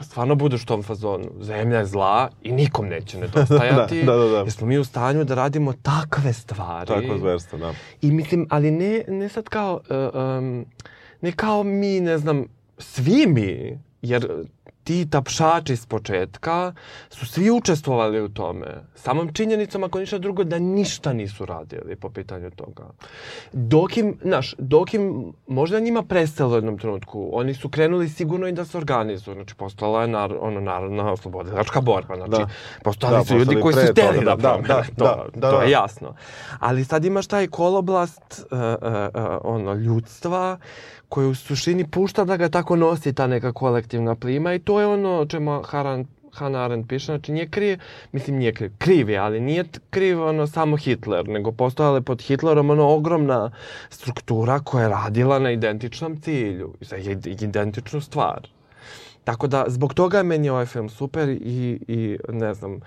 [0.00, 1.24] stvarno budeš u tom fazonu.
[1.40, 4.02] Zemlja je zla i nikom neće nedostajati.
[4.06, 4.38] da, da, da, da.
[4.38, 6.86] Jer smo mi u stanju da radimo takve stvari.
[6.86, 7.74] Takvo zverstvo, da.
[8.02, 10.66] I mislim, ali ne, ne sad kao, uh, um,
[11.20, 12.44] ne kao mi, ne znam,
[12.78, 14.28] svi mi, jer
[14.84, 16.72] ti tapšači s početka
[17.10, 18.66] su svi učestvovali u tome.
[18.94, 22.90] Samom činjenicom, ako ništa drugo, da ništa nisu radili po pitanju toga.
[23.52, 28.48] Dok im, znaš, dok im možda njima prestalo u jednom trenutku, oni su krenuli sigurno
[28.48, 29.34] i da se organizuju.
[29.34, 32.16] Znači, postala je nar, ono, narodna oslobodilačka borba.
[32.16, 32.48] Znači, da.
[32.82, 35.62] postali da, su ljudi koji su hteli da, da, da, da, to, da, da, to
[35.62, 36.14] je jasno.
[36.58, 38.64] Ali sad imaš taj koloblast uh, uh,
[39.14, 40.58] uh, ono, ljudstva
[41.08, 44.86] koji u suštini pušta da ga tako nosi ta neka kolektivna plima i to je
[44.86, 47.78] ono čemu Haran Hannah Arendt piše, znači nije kriv,
[48.12, 52.22] mislim nije kriv, kriv je, ali nije kriv ono samo Hitler, nego postojala je pod
[52.22, 53.50] Hitlerom ono ogromna
[53.90, 56.96] struktura koja je radila na identičnom cilju, za
[57.40, 58.53] identičnu stvar.
[59.24, 62.80] Tako da, zbog toga je meni ovaj film super i, i ne znam,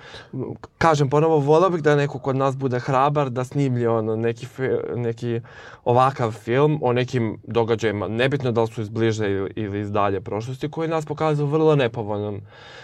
[0.77, 4.47] kažem ponovo, volao bih da neko kod nas bude hrabar da snimlje ono, neki,
[4.95, 5.41] neki
[5.85, 10.21] ovakav film o nekim događajima, nebitno da li su iz bliže ili, ili iz dalje
[10.21, 12.41] prošlosti, koji nas pokazuju vrlo nepovoljnom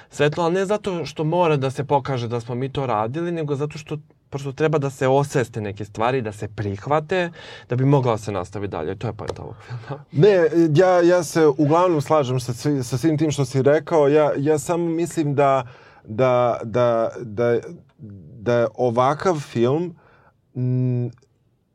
[0.10, 3.56] svetlo, ali ne zato što mora da se pokaže da smo mi to radili, nego
[3.56, 3.98] zato što
[4.34, 7.30] prosto treba da se osveste neke stvari, da se prihvate,
[7.70, 8.96] da bi mogla da se nastavi dalje.
[8.96, 10.04] To je pa ovog filma.
[10.12, 12.54] Ne, ja, ja se uglavnom slažem sa,
[12.84, 14.08] sa svim tim što si rekao.
[14.08, 15.68] Ja, ja samo mislim da,
[16.04, 17.60] da, da, da,
[18.42, 19.94] da je ovakav film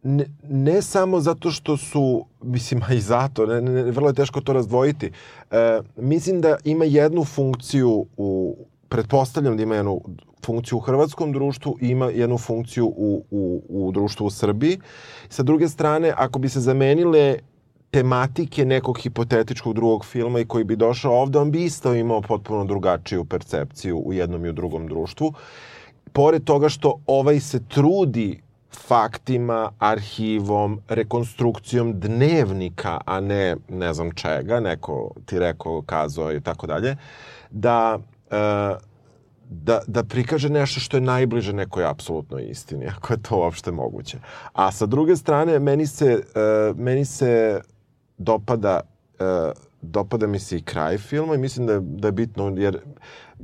[0.02, 4.40] ne, ne samo zato što su, mislim, a i zato, ne, ne, vrlo je teško
[4.40, 5.12] to razdvojiti.
[5.50, 8.56] E, mislim da ima jednu funkciju u,
[8.88, 10.00] pretpostavljam da ima jednu
[10.48, 14.78] funkciju u hrvatskom društvu i ima jednu funkciju u, u, u društvu u Srbiji.
[15.28, 17.36] Sa druge strane, ako bi se zamenile
[17.90, 22.64] tematike nekog hipotetičkog drugog filma i koji bi došao ovde, on bi isto imao potpuno
[22.64, 25.32] drugačiju percepciju u jednom i u drugom društvu.
[26.12, 28.40] Pored toga što ovaj se trudi
[28.88, 36.66] faktima, arhivom, rekonstrukcijom dnevnika, a ne ne znam čega, neko ti rekao, kazao i tako
[36.66, 36.96] dalje,
[37.50, 37.98] da
[38.30, 38.36] e,
[39.50, 44.18] da, da prikaže nešto što je najbliže nekoj apsolutnoj istini, ako je to uopšte moguće.
[44.52, 47.60] A sa druge strane, meni se, uh, meni se
[48.18, 48.80] dopada
[49.20, 52.78] uh, dopada mi se i kraj filma i mislim da da je bitno, jer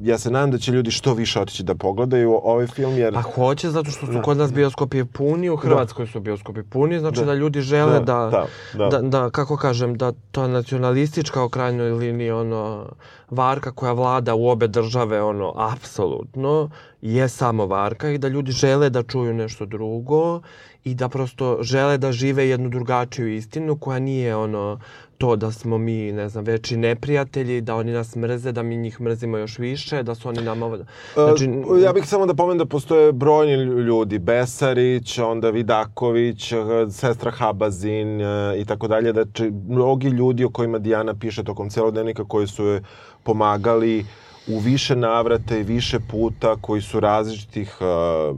[0.00, 3.14] ja se nadam da će ljudi što više otići da pogledaju ovaj film, jer...
[3.14, 7.20] Pa hoće, zato što su kod nas bioskopi puni, u Hrvatskoj su bioskopi puni, znači
[7.20, 11.48] da, da ljudi žele da, da, da, da, da, kako kažem, da ta nacionalistička u
[11.48, 12.86] krajnjoj liniji, ono,
[13.30, 16.70] varka koja vlada u obe države, ono, apsolutno,
[17.02, 20.40] je samo varka i da ljudi žele da čuju nešto drugo
[20.84, 24.78] i da prosto žele da žive jednu drugačiju istinu koja nije ono
[25.18, 29.00] to da smo mi, ne znam, veći neprijatelji, da oni nas mrze, da mi njih
[29.00, 30.78] mrzimo još više, da su oni nam ovo...
[31.14, 31.48] Znači...
[31.48, 36.52] Uh, ja bih samo da pomenem da postoje brojni ljudi, Besarić, onda Vidaković,
[36.90, 41.70] sestra Habazin uh, i tako dalje, da če, mnogi ljudi o kojima Dijana piše tokom
[41.70, 42.82] celog dnevnika koji su je
[43.22, 44.04] pomagali
[44.48, 48.36] u više navrata i više puta, koji su različitih uh,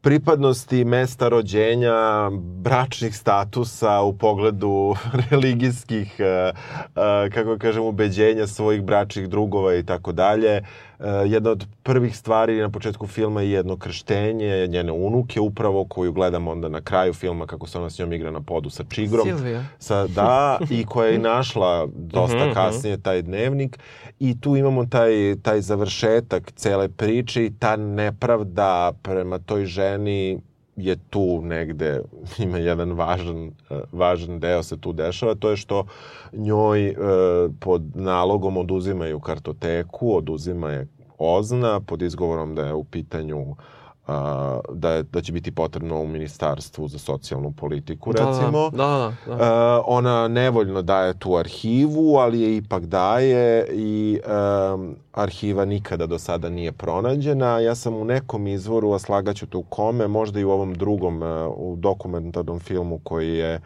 [0.00, 4.94] pripadnosti mesta rođenja, bračnih statusa u pogledu
[5.30, 6.52] religijskih, e, e,
[7.30, 10.62] kako kažem, ubeđenja svojih bračnih drugova i tako dalje.
[11.00, 16.12] Eh, jedna od prvih stvari na početku filma je jedno krštenje njene unuke upravo koju
[16.12, 19.26] gledamo onda na kraju filma kako se ona s njom igra na podu sa čigrom.
[19.26, 19.64] Silvija.
[19.78, 22.54] Sa, da, i koja je našla dosta mhm, mhm.
[22.54, 23.78] kasnije taj dnevnik
[24.18, 30.40] i tu imamo taj, taj završetak cele priče i ta nepravda prema toj ženi
[30.78, 32.02] je tu negde,
[32.44, 33.50] ima jedan važan,
[33.92, 35.86] važan deo se tu dešava, to je što
[36.32, 36.94] njoj e,
[37.60, 40.86] pod nalogom oduzimaju kartoteku, oduzima je
[41.18, 43.56] ozna pod izgovorom da je u pitanju
[44.08, 48.70] a, da, je, da će biti potrebno u ministarstvu za socijalnu politiku, da, da, recimo.
[48.70, 49.44] Da, da, da.
[49.44, 54.76] A, ona nevoljno daje tu arhivu, ali je ipak daje i a,
[55.12, 57.58] arhiva nikada do sada nije pronađena.
[57.58, 61.22] Ja sam u nekom izvoru, a slagaću to u kome, možda i u ovom drugom,
[61.22, 63.60] a, u dokumentarnom filmu koji je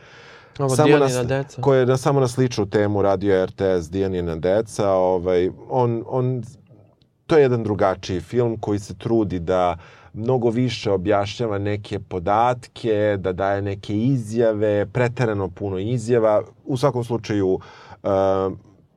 [0.58, 1.62] Ovo samo Dijanina deca.
[1.62, 4.90] Koje je na, samo na sličnu temu radio RTS Dijanina deca.
[4.90, 6.42] Ovaj, on, on,
[7.26, 13.16] to je jedan drugačiji film koji se trudi da uh, mnogo više objašnjava neke podatke,
[13.18, 16.42] da daje neke izjave, preterano puno izjava.
[16.64, 17.60] U svakom slučaju, uh,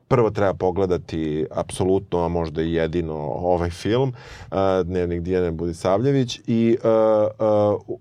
[0.08, 4.14] prvo treba pogledati apsolutno, a možda i jedino ovaj film,
[4.52, 7.98] uh, Dnevnik Dijane Budisavljević i uh,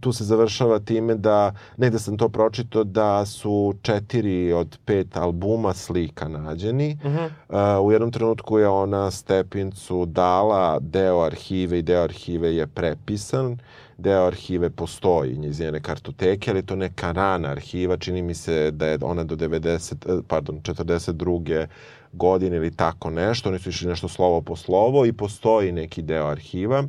[0.00, 5.74] tu se završava time da, negde sam to pročito, da su četiri od pet albuma
[5.74, 6.98] slika nađeni.
[7.04, 7.78] Uh -huh.
[7.78, 13.58] uh, u jednom trenutku je ona Stepincu dala deo arhive i deo arhive je prepisan.
[13.98, 17.96] Deo arhive postoji iz njene kartoteke, ali to neka rana arhiva.
[17.96, 21.66] Čini mi se da je ona do 90, pardon, 42
[22.12, 23.48] godine ili tako nešto.
[23.48, 26.84] Oni su išli nešto slovo po slovo i postoji neki deo arhiva.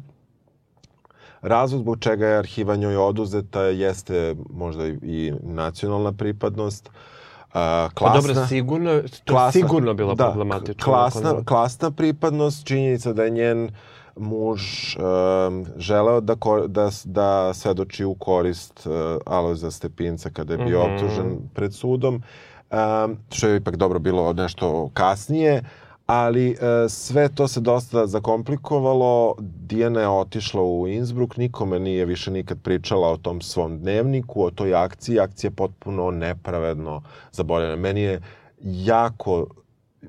[1.41, 6.89] Razlog zbog čega je arhiva njoj oduzeta jeste možda i nacionalna pripadnost.
[6.89, 7.53] Uh,
[7.93, 10.83] klasna, pa dobro, sigurno, to klasna, sigurno bila da, problematična.
[10.83, 13.71] Klasna, klasna pripadnost, činjenica da je njen
[14.15, 14.61] muž
[14.95, 16.35] um, želeo da,
[16.67, 18.93] da, da svedoči u korist uh,
[19.25, 20.95] Alojza Stepinca kada je bio mm -hmm.
[20.95, 25.63] optužen pred sudom, um, što je ipak dobro bilo nešto kasnije
[26.09, 26.55] ali e,
[26.89, 29.35] sve to se dosta zakomplikovalo.
[29.39, 34.51] Dijana je otišla u Innsbruck, nikome nije više nikad pričala o tom svom dnevniku, o
[34.51, 35.19] toj akciji.
[35.19, 37.01] Akcija je potpuno nepravedno
[37.31, 37.81] zaboravljena.
[37.81, 38.21] Meni je
[38.63, 39.47] jako,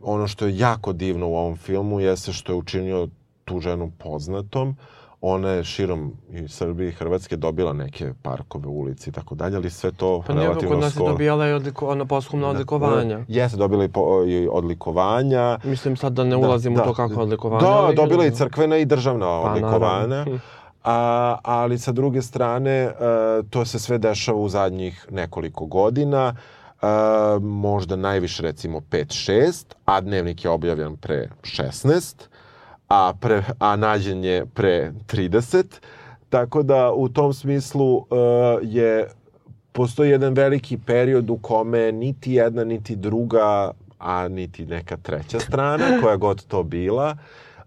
[0.02, 3.08] ono što je jako divno u ovom filmu jeste što je učinio
[3.44, 4.76] tu ženu poznatom
[5.20, 9.70] ona je širom i Srbije i Hrvatske dobila neke parkove, ulici i tako dalje, ali
[9.70, 10.68] sve to pa relativno skoro.
[10.68, 13.18] Pa kod nas je dobijala i odliko, ono poskumna da, odlikovanja.
[13.18, 15.58] Da, jeste, dobila i, po, i odlikovanja.
[15.64, 17.60] Mislim sad da ne da, ulazim da, u to kako odlikovanja.
[17.60, 20.26] Da, ali, dobila i crkvena i državna pa, odlikovanja.
[20.84, 26.34] A, ali sa druge strane, uh, to se sve dešava u zadnjih nekoliko godina.
[26.82, 26.88] Uh,
[27.42, 32.14] možda najviše recimo 5-6, a dnevnik je objavljan pre 16
[32.90, 35.64] a, pre, a nađen je pre 30.
[36.28, 38.06] Tako da u tom smislu uh,
[38.62, 39.08] je
[39.72, 45.84] postoji jedan veliki period u kome niti jedna niti druga, a niti neka treća strana,
[46.02, 47.16] koja god to bila,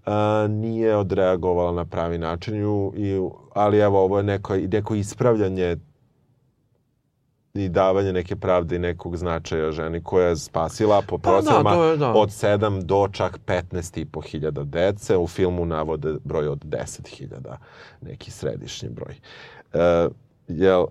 [0.05, 5.77] a, nije odreagovala na pravi način, i, i, ali evo ovo je neko, neko ispravljanje
[7.53, 11.83] i davanje neke pravde i nekog značaja ženi koja je spasila po da, procenama to
[11.83, 12.13] je da.
[12.13, 15.17] od 7 do čak 15,5 hiljada dece.
[15.17, 17.57] U filmu navode broj od 10 hiljada,
[18.01, 19.15] neki središnji broj.
[19.73, 20.09] E,
[20.47, 20.85] jel,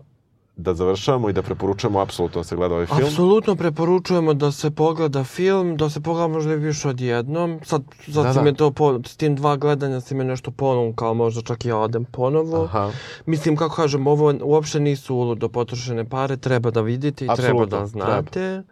[0.56, 3.00] da završavamo i da preporučujemo apsolutno da se gleda ovaj film?
[3.04, 7.60] Apsolutno preporučujemo da se pogleda film, da se pogleda možda i više od jednom.
[7.64, 7.82] Sad,
[8.12, 8.42] sad Da, si da.
[8.44, 11.76] me to, po, s tim dva gledanja si me nešto ponukao, možda čak i ja
[11.76, 12.64] odem ponovo.
[12.64, 12.90] Aha.
[13.26, 17.86] Mislim, kako kažem, ovo uopšte nisu uludo potrošene pare, treba da vidite i treba da
[17.86, 18.40] znate.
[18.40, 18.62] E,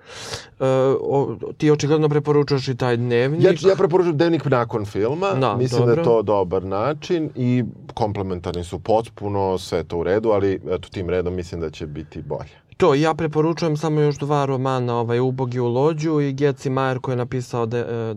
[1.01, 3.43] o, ti očigledno preporučuješ i taj dnevnik.
[3.43, 5.31] Ja, ja preporučujem dnevnik nakon filma.
[5.31, 6.05] Da, Mislim da je dobro.
[6.05, 7.65] to dobar način i
[7.95, 12.23] komplementarni su potpuno, sve to u redu, ali eto tim redom mislim da će biti
[12.23, 12.51] bolje.
[12.77, 17.13] To, ja preporučujem samo još dva romana, ovaj Ubogi u lođu i Geci Majer koji
[17.13, 18.15] je napisao de, e,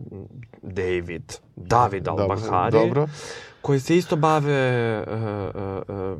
[0.62, 2.72] David, David Al-Bahari.
[2.72, 3.08] Dobro.
[3.62, 5.24] koji se isto bave e, e,
[5.89, 6.16] e,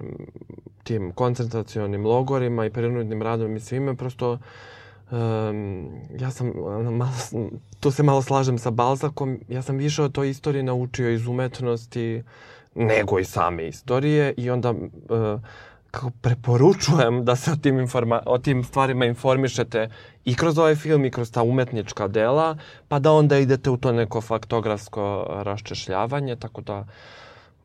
[0.84, 4.40] tim koncentracionim logorima i prinudnim radom i svime, prosto
[5.12, 6.52] um, ja sam,
[6.92, 7.12] malo,
[7.80, 12.24] tu se malo slažem sa Balzakom, ja sam više o toj istoriji naučio iz umetnosti
[12.76, 14.76] nego i same istorije i onda e,
[15.94, 19.90] kako preporučujem da se o tim, informa o tim stvarima informišete
[20.26, 23.92] i kroz ovaj film i kroz ta umetnička dela, pa da onda idete u to
[23.92, 26.88] neko faktografsko raščešljavanje, tako da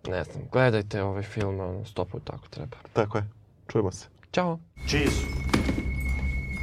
[0.09, 2.77] ne znam, gledajte ovaj film ono, sto puta ako treba.
[2.93, 3.25] Tako je.
[3.69, 4.07] Čujemo se.
[4.33, 4.59] Ćao!
[4.89, 5.27] Čiji su?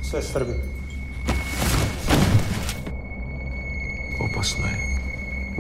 [0.10, 0.54] Sve Srbi.
[4.30, 4.78] Opasno je.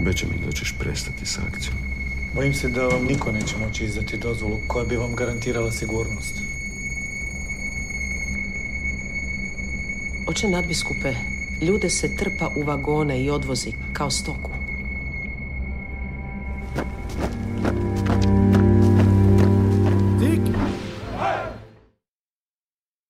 [0.01, 1.84] Obećaj mi da ćeš prestati s akcijom.
[2.35, 6.35] Bojim se da vam niko neće moći izdati dozvolu koja bi vam garantirala sigurnost.
[10.27, 11.13] Oče nadbiskupe,
[11.61, 14.51] ljude se trpa u vagone i odvozi kao stoku.